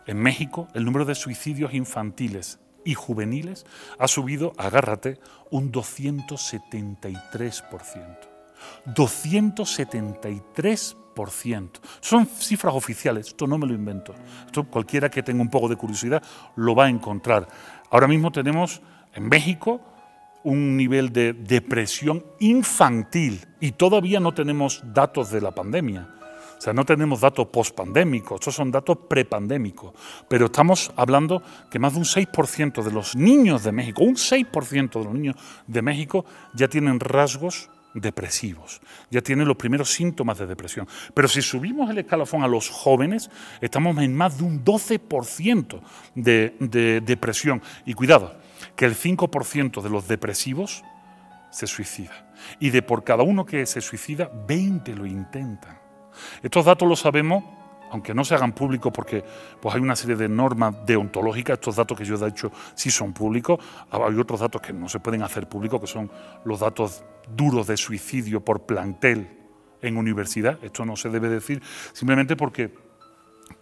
[0.06, 3.66] en México el número de suicidios infantiles y juveniles
[3.98, 8.31] ha subido, agárrate, un 273%.
[8.86, 11.70] 273%.
[12.00, 14.14] Son cifras oficiales, esto no me lo invento.
[14.46, 16.24] Esto cualquiera que tenga un poco de curiosidad
[16.56, 17.48] lo va a encontrar.
[17.90, 18.82] Ahora mismo tenemos
[19.14, 19.82] en México
[20.44, 26.08] un nivel de depresión infantil y todavía no tenemos datos de la pandemia.
[26.58, 29.94] O sea, no tenemos datos pospandémicos, estos son datos prepandémicos.
[30.28, 31.42] Pero estamos hablando
[31.72, 35.36] que más de un 6% de los niños de México, un 6% de los niños
[35.66, 40.88] de México ya tienen rasgos depresivos, ya tienen los primeros síntomas de depresión.
[41.14, 43.30] Pero si subimos el escalafón a los jóvenes,
[43.60, 45.82] estamos en más de un 12%
[46.16, 47.62] de, de depresión.
[47.86, 48.36] Y cuidado,
[48.76, 50.84] que el 5% de los depresivos
[51.52, 52.34] se suicida.
[52.60, 55.78] Y de por cada uno que se suicida, 20 lo intentan.
[56.42, 57.44] Estos datos los sabemos
[57.92, 59.24] aunque no se hagan públicos porque
[59.62, 63.14] pues hay una serie de normas deontológicas, estos datos que yo he dicho sí son
[63.14, 63.60] públicos,
[63.92, 66.10] hay otros datos que no se pueden hacer públicos, que son
[66.46, 67.04] los datos
[67.36, 69.38] duros de suicidio por plantel
[69.82, 71.62] en universidad, esto no se debe decir
[71.94, 72.74] simplemente porque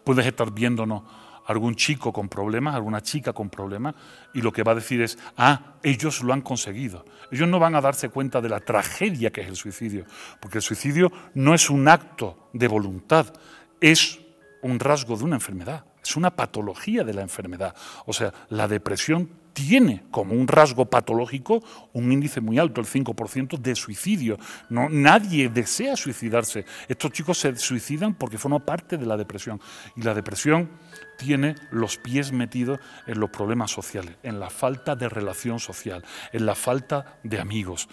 [0.03, 1.03] puedes estar viéndonos
[1.49, 3.95] algún chico con problemas, alguna chica con problemas,
[4.35, 7.05] y lo que va a decir es, ah, ellos lo han conseguido.
[7.31, 10.05] Ellos no van a darse cuenta de la tragedia que es el suicidio,
[10.39, 13.33] porque el suicidio no es un acto de voluntad,
[13.81, 14.19] es
[14.61, 17.75] un rasgo de una enfermedad, es una patología de la enfermedad.
[18.05, 21.61] O sea, la depresión tiene como un rasgo patológico
[21.93, 24.37] un índice muy alto, el 5% de suicidio.
[24.69, 26.65] Nadie desea suicidarse.
[26.87, 29.59] Estos chicos se suicidan porque forman parte de la depresión.
[29.97, 30.69] Y la depresión
[31.17, 36.45] tiene los pies metidos en los problemas sociales, en la falta de relación social, en
[36.45, 37.89] la falta de amigos.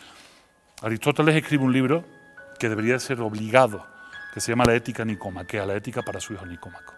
[0.82, 2.04] Aristóteles escribe un libro
[2.60, 3.84] que debería ser obligado,
[4.36, 6.92] que se llama La ética nicómaca, la ética para su hijo Nicómaco.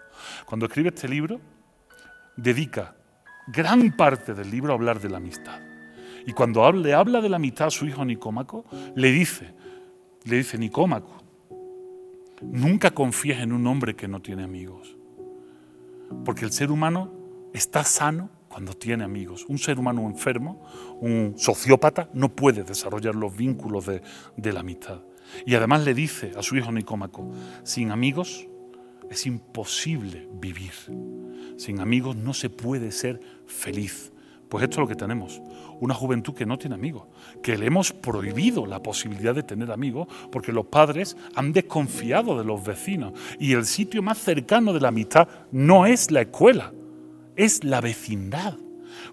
[0.44, 1.40] Cuando escribe este libro,
[2.36, 2.96] dedica
[3.46, 5.60] gran parte del libro a hablar de la amistad.
[6.26, 8.64] Y cuando le habla de la amistad a su hijo Nicómaco,
[8.96, 9.54] le dice,
[10.24, 11.22] le dice, Nicómaco,
[12.42, 14.96] nunca confíes en un hombre que no tiene amigos.
[16.24, 17.12] Porque el ser humano
[17.54, 19.46] está sano cuando tiene amigos.
[19.48, 20.60] Un ser humano enfermo,
[21.00, 24.02] un sociópata, no puede desarrollar los vínculos de,
[24.36, 25.02] de la amistad.
[25.46, 27.30] Y además le dice a su hijo Nicómaco,
[27.62, 28.46] sin amigos
[29.10, 30.72] es imposible vivir.
[31.56, 34.12] Sin amigos no se puede ser feliz.
[34.48, 35.42] Pues esto es lo que tenemos,
[35.78, 37.04] una juventud que no tiene amigos,
[37.42, 42.44] que le hemos prohibido la posibilidad de tener amigos porque los padres han desconfiado de
[42.44, 46.72] los vecinos y el sitio más cercano de la amistad no es la escuela,
[47.36, 48.56] es la vecindad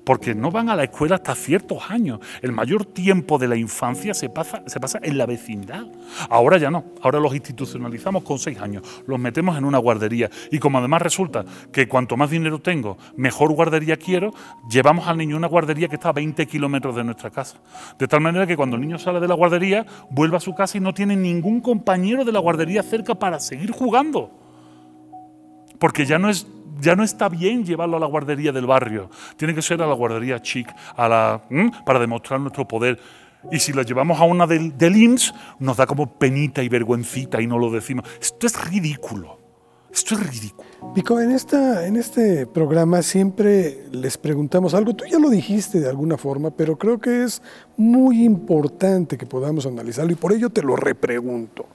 [0.04, 2.20] porque no van a la escuela hasta ciertos años.
[2.42, 5.86] El mayor tiempo de la infancia se pasa, se pasa en la vecindad.
[6.30, 10.60] Ahora ya no, ahora los institucionalizamos con seis años, los metemos en una guardería y
[10.60, 14.34] como además resulta que cuanto más dinero tengo, mejor guardería quiero,
[14.70, 17.58] llevamos al niño a una guardería que está a 20 kilómetros de nuestra casa.
[17.98, 20.78] De tal manera que cuando el niño sale de la guardería, vuelve a su casa
[20.78, 24.45] y no tiene ningún compañero de la guardería cerca para seguir jugando.
[25.80, 26.48] Porque ya no es
[26.80, 29.94] ya no está bien llevarlo a la guardería del barrio, tiene que ser a la
[29.94, 31.42] guardería chic, a la,
[31.86, 33.00] para demostrar nuestro poder.
[33.52, 37.42] Y si lo llevamos a una del, del IMSS, nos da como penita y vergüencita
[37.42, 38.06] y no lo decimos.
[38.20, 39.40] Esto es ridículo.
[39.96, 40.94] Esto es ridículo.
[40.94, 44.94] Pico, en, esta, en este programa siempre les preguntamos algo.
[44.94, 47.42] Tú ya lo dijiste de alguna forma, pero creo que es
[47.78, 51.68] muy importante que podamos analizarlo y por ello te lo repregunto.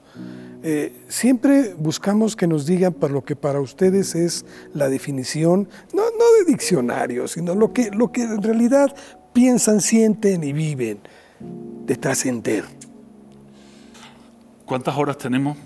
[0.62, 4.44] Eh, siempre buscamos que nos digan para lo que para ustedes es
[4.74, 8.94] la definición, no, de diccionario, sino lo que, lo que en realidad
[9.32, 11.00] piensan, sienten y viven,
[11.40, 12.64] de trascender.
[14.66, 15.56] ¿Cuántas horas tenemos?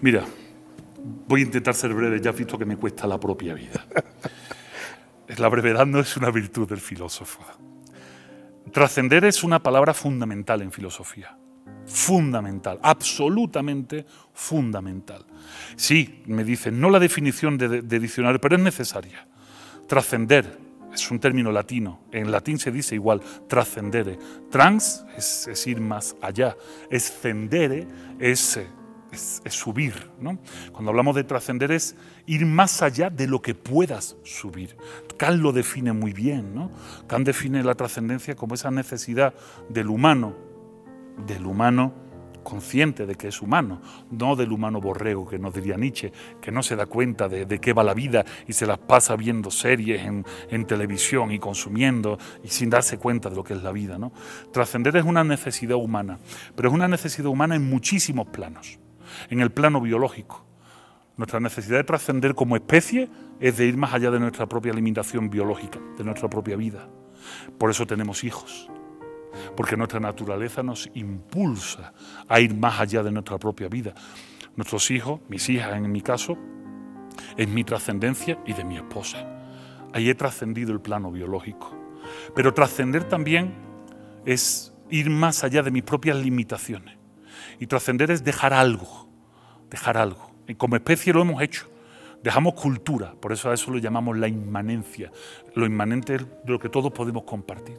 [0.00, 0.24] Mira,
[1.26, 3.86] voy a intentar ser breve, ya has visto que me cuesta la propia vida.
[5.36, 7.40] La brevedad no es una virtud del filósofo.
[8.72, 11.36] Trascender es una palabra fundamental en filosofía
[11.88, 15.24] fundamental, absolutamente fundamental.
[15.76, 19.26] Sí, me dicen, no la definición de, diccionario, pero es necesaria.
[19.86, 20.58] Trascender
[20.92, 22.00] es un término latino.
[22.12, 24.18] En latín se dice igual, trascendere.
[24.50, 26.56] Trans es, ir más allá.
[26.90, 27.86] Escendere
[28.18, 28.60] es,
[29.10, 29.94] es, subir.
[30.72, 31.96] Cuando hablamos de trascender es
[32.26, 34.76] ir más allá de lo que puedas subir.
[35.16, 36.54] Kant lo define muy bien.
[36.54, 36.70] ¿no?
[37.06, 39.32] Kant define la trascendencia como esa necesidad
[39.70, 40.47] del humano
[41.26, 41.92] del humano
[42.48, 46.62] consciente de que es humano, no del humano borrego que nos diría Nietzsche, que no
[46.62, 50.66] se da cuenta de, qué va la vida y se las pasa viendo series en,
[50.66, 53.98] televisión y consumiendo y sin darse cuenta de lo que es la vida.
[53.98, 54.12] ¿no?
[54.50, 56.18] Trascender es una necesidad humana,
[56.56, 58.78] pero es una necesidad humana en muchísimos planos.
[59.28, 60.46] En el plano biológico,
[61.18, 63.10] nuestra necesidad de trascender como especie
[63.40, 66.88] es de ir más allá de nuestra propia limitación biológica, de nuestra propia vida.
[67.58, 68.70] Por eso tenemos hijos,
[69.56, 71.92] porque nuestra naturaleza nos impulsa
[72.28, 73.94] a ir más allá de nuestra propia vida.
[74.56, 76.36] Nuestros hijos, mis hijas en mi caso,
[77.36, 79.26] es mi trascendencia y de mi esposa.
[79.92, 81.74] Ahí he trascendido el plano biológico.
[82.34, 83.54] Pero trascender también
[84.24, 86.96] es ir más allá de mis propias limitaciones.
[87.58, 89.08] Y trascender es dejar algo,
[89.70, 90.30] dejar algo.
[90.46, 91.68] Y como especie lo hemos hecho.
[92.22, 95.12] Dejamos cultura, por eso a eso lo llamamos la inmanencia.
[95.54, 97.76] Lo inmanente es lo que todos podemos compartir.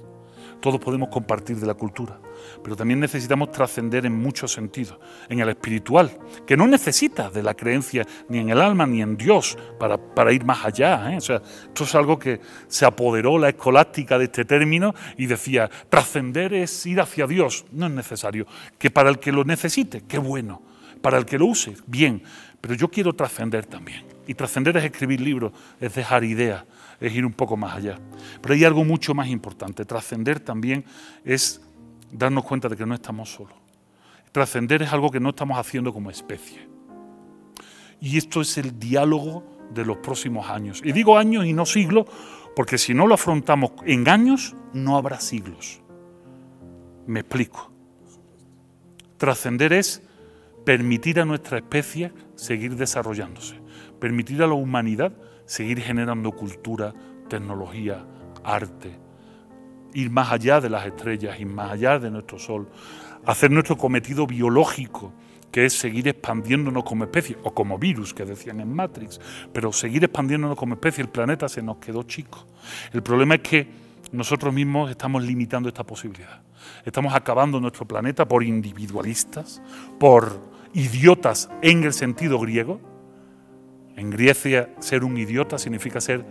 [0.61, 2.19] Todos podemos compartir de la cultura,
[2.61, 4.97] pero también necesitamos trascender en muchos sentidos,
[5.29, 6.11] en el espiritual,
[6.45, 10.43] que no necesita de la creencia ni en el alma ni en Dios para, ir
[10.43, 11.13] más allá.
[11.13, 11.17] ¿eh?
[11.17, 15.69] O sea, esto es algo que se apoderó la escolástica de este término y decía,
[15.89, 17.65] trascender es ir hacia Dios.
[17.71, 18.45] No es necesario.
[18.77, 20.61] Que para el que lo necesite, qué bueno.
[21.01, 22.23] Para el que lo use, bien.
[22.61, 24.05] Pero yo quiero trascender también.
[24.27, 26.63] Y trascender es escribir libros, es dejar ideas,
[26.99, 27.99] es ir un poco más allá.
[28.41, 29.85] Pero hay algo mucho más importante.
[29.85, 30.85] Trascender también
[31.23, 31.61] es
[32.11, 33.55] darnos cuenta de que no estamos solos.
[34.31, 36.67] Trascender es algo que no estamos haciendo como especie.
[37.99, 39.43] Y esto es el diálogo
[39.73, 40.81] de los próximos años.
[40.83, 42.05] Y digo años y no siglos,
[42.55, 45.81] porque si no lo afrontamos en años, no habrá siglos.
[47.07, 47.71] Me explico.
[49.17, 50.03] Trascender es
[50.65, 53.55] permitir a nuestra especie seguir desarrollándose,
[53.99, 55.13] permitir a la humanidad
[55.49, 56.93] seguir generando cultura,
[57.27, 58.05] tecnología,
[58.43, 58.99] arte,
[59.95, 62.69] ir más allá de las estrellas, ir más allá de nuestro Sol,
[63.25, 65.11] hacer nuestro cometido biológico,
[65.51, 69.19] que es seguir expandiéndonos como especie, o como virus, que decían en Matrix,
[69.51, 72.45] pero seguir expandiéndonos como especie, el planeta se nos quedó chico.
[72.93, 73.67] El problema es que
[74.11, 76.43] nosotros mismos estamos limitando esta posibilidad.
[76.85, 79.63] Estamos acabando nuestro planeta por individualistas,
[79.99, 82.81] por idiotas en el sentido griego,
[83.95, 86.25] en Grecia ser un idiota significa ser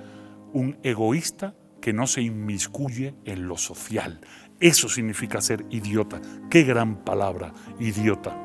[0.53, 4.21] un egoísta que no se inmiscuye en lo social.
[4.61, 6.21] Eso significa ser idiota.
[6.51, 8.37] Qué gran palabra, idiota.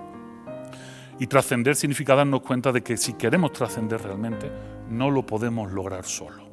[1.19, 4.51] Y trascender significa darnos cuenta de que si queremos trascender realmente,
[4.89, 6.51] no lo podemos lograr solo.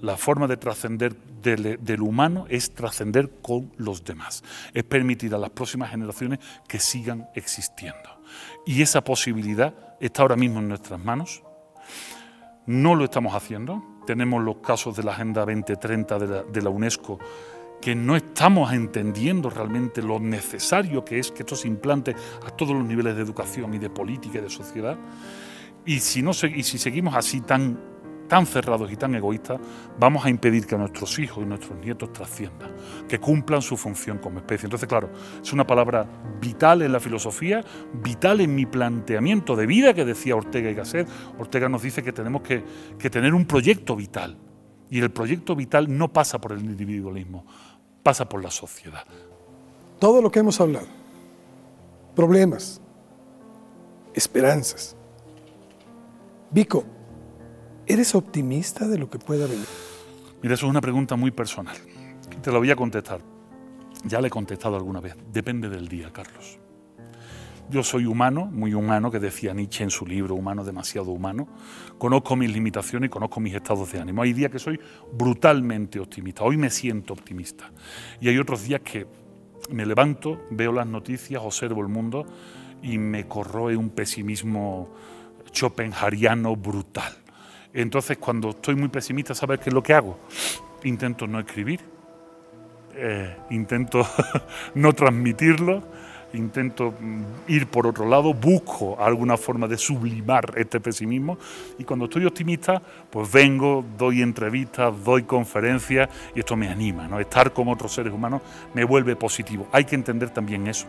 [0.00, 4.42] La forma de trascender del, del, humano es trascender con los demás,
[4.74, 8.21] es permitir a las próximas generaciones que sigan existiendo.
[8.66, 11.42] Y esa posibilidad está ahora mismo en nuestras manos
[12.66, 13.82] no lo estamos haciendo.
[14.06, 17.18] Tenemos los casos de la Agenda 2030 de la, UNESCO
[17.80, 22.14] que no estamos entendiendo realmente lo necesario que es que esto se implante
[22.46, 24.96] a todos los niveles de educación y de política y de sociedad.
[25.84, 27.91] Y si, no, y si seguimos así tan
[28.32, 29.60] tan cerrados y tan egoístas,
[29.98, 32.70] vamos a impedir que nuestros hijos y nuestros nietos trasciendan,
[33.06, 34.64] que cumplan su función como especie.
[34.64, 35.10] Entonces, claro,
[35.42, 36.06] es una palabra
[36.40, 37.62] vital en la filosofía,
[37.92, 41.06] vital en mi planteamiento de vida que decía Ortega y Gasset.
[41.38, 42.64] Ortega nos dice que tenemos que,
[42.98, 44.38] que tener un proyecto vital.
[44.88, 47.44] Y el proyecto vital no pasa por el individualismo,
[48.02, 49.04] pasa por la sociedad.
[49.98, 50.86] Todo lo que hemos hablado,
[52.16, 52.80] problemas,
[54.14, 54.96] esperanzas.
[56.50, 56.86] Vico,
[57.86, 59.66] ¿Eres optimista de lo que pueda venir?
[60.42, 61.76] Mira, eso es una pregunta muy personal.
[62.42, 63.20] Te la voy a contestar.
[64.04, 65.16] Ya le he contestado alguna vez.
[65.32, 66.58] Depende del día, Carlos.
[67.70, 71.48] Yo soy humano, muy humano, que decía Nietzsche en su libro Humano, demasiado humano.
[71.98, 74.22] Conozco mis limitaciones y conozco mis estados de ánimo.
[74.22, 74.78] Hay días que soy
[75.12, 76.44] brutalmente optimista.
[76.44, 77.70] Hoy me siento optimista.
[78.20, 79.06] Y hay otros días que
[79.70, 82.26] me levanto, veo las noticias, observo el mundo
[82.82, 84.90] y me corroe un pesimismo
[85.52, 87.21] schopenhaueriano brutal.
[87.74, 90.18] Entonces, cuando estoy muy pesimista, ¿sabes qué es lo que hago?
[90.84, 91.80] Intento no escribir,
[92.94, 94.06] eh, intento
[94.74, 95.82] no transmitirlo,
[96.34, 101.38] intento mm, ir por otro lado, busco alguna forma de sublimar este pesimismo
[101.78, 107.20] y cuando estoy optimista, pues vengo, doy entrevistas, doy conferencias y esto me anima, ¿no?
[107.20, 108.42] Estar con otros seres humanos
[108.74, 109.68] me vuelve positivo.
[109.72, 110.86] Hay que entender también eso.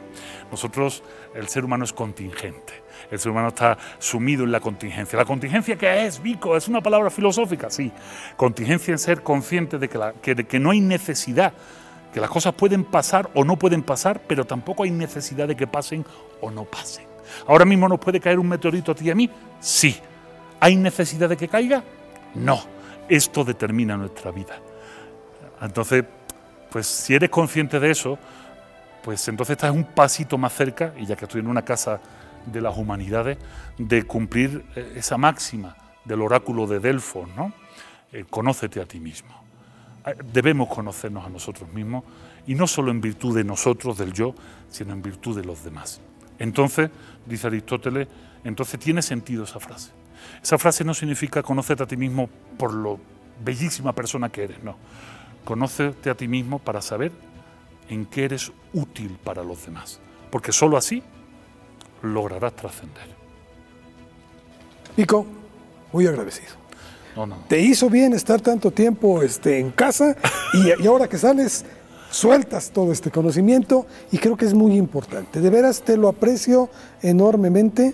[0.51, 1.03] Nosotros,
[1.35, 2.82] el ser humano es contingente.
[3.11, 5.17] El ser humano está sumido en la contingencia.
[5.17, 6.55] ¿La contingencia qué es, Vico?
[6.57, 7.69] ¿Es una palabra filosófica?
[7.69, 7.91] Sí.
[8.35, 11.53] Contingencia en ser consciente de que, que, de que no hay necesidad
[12.13, 15.65] que las cosas pueden pasar o no pueden pasar, pero tampoco hay necesidad de que
[15.65, 16.05] pasen
[16.41, 17.05] o no pasen.
[17.47, 19.29] Ahora mismo nos puede caer un meteorito a ti y a mí,
[19.59, 19.99] sí.
[20.59, 21.83] ¿Hay necesidad de que caiga?
[22.35, 22.61] No.
[23.09, 24.59] Esto determina nuestra vida.
[25.61, 26.05] Entonces,
[26.69, 28.17] pues si eres consciente de eso,
[29.03, 31.99] pues entonces estás un pasito más cerca, y ya que estoy en una casa
[32.45, 33.37] de las humanidades,
[33.77, 35.75] de cumplir eh, esa máxima
[36.05, 37.53] del oráculo de Delfos, ¿no?
[38.11, 39.43] Eh, conócete a ti mismo
[40.33, 42.03] debemos conocernos a nosotros mismos
[42.45, 44.35] y no solo en virtud de nosotros, del yo,
[44.69, 46.01] sino en virtud de los demás.
[46.39, 46.89] Entonces,
[47.25, 48.07] dice Aristóteles,
[48.43, 49.91] entonces tiene sentido esa frase.
[50.41, 52.99] Esa frase no significa conocerte a ti mismo por lo
[53.43, 54.75] bellísima persona que eres, no.
[55.45, 57.11] Conócete a ti mismo para saber
[57.89, 59.99] en qué eres útil para los demás,
[60.31, 61.03] porque sólo así
[62.03, 63.07] lograrás trascender.
[64.95, 65.25] Pico,
[65.91, 66.63] muy agradecido.
[67.47, 70.15] Te hizo bien estar tanto tiempo este, en casa
[70.53, 71.63] y, ahora que sales,
[72.09, 75.39] sueltas todo este conocimiento y creo que es muy importante.
[75.39, 76.69] De veras te lo aprecio
[77.01, 77.93] enormemente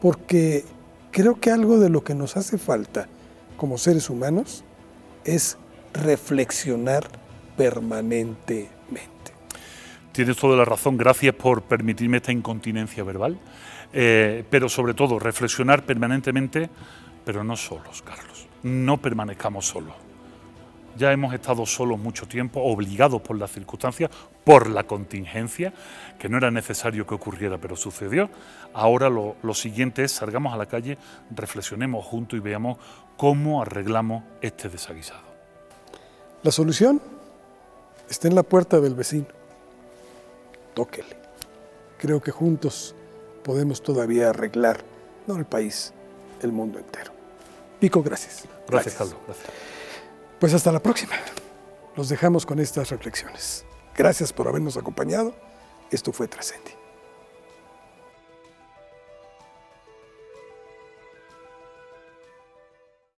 [0.00, 0.64] porque
[1.12, 3.08] creo que algo de lo que nos hace falta
[3.56, 4.64] como seres humanos
[5.24, 5.56] es
[5.92, 7.08] reflexionar
[7.56, 8.75] permanentemente.
[10.16, 13.38] Tienes toda la razón, gracias por permitirme esta incontinencia verbal,
[13.92, 16.70] eh, pero sobre todo reflexionar permanentemente,
[17.24, 19.94] pero no solos, Carlos no permanezcamos solos.
[20.96, 24.10] Ya hemos estado solos mucho tiempo, obligados por las circunstancias,
[24.44, 25.74] por la contingencia,
[26.18, 28.30] que no era necesario que ocurriera, pero sucedió.
[28.72, 30.96] Ahora lo, siguiente es, salgamos a la calle,
[31.30, 32.78] reflexionemos juntos y veamos
[33.18, 35.26] cómo arreglamos este desaguisado.
[36.42, 37.02] La solución
[38.08, 39.35] está en la puerta del vecino.
[40.76, 41.16] Tóquele.
[41.96, 42.94] Creo que juntos
[43.42, 44.84] podemos todavía arreglar,
[45.26, 45.94] no el país,
[46.42, 47.12] el mundo entero.
[47.80, 48.44] Pico, gracias.
[48.68, 49.16] Gracias, Carlos.
[49.26, 49.46] Gracias.
[50.38, 51.14] Pues hasta la próxima.
[51.96, 53.64] Los dejamos con estas reflexiones.
[53.96, 55.34] Gracias por habernos acompañado.
[55.90, 56.75] Esto fue Trascendi.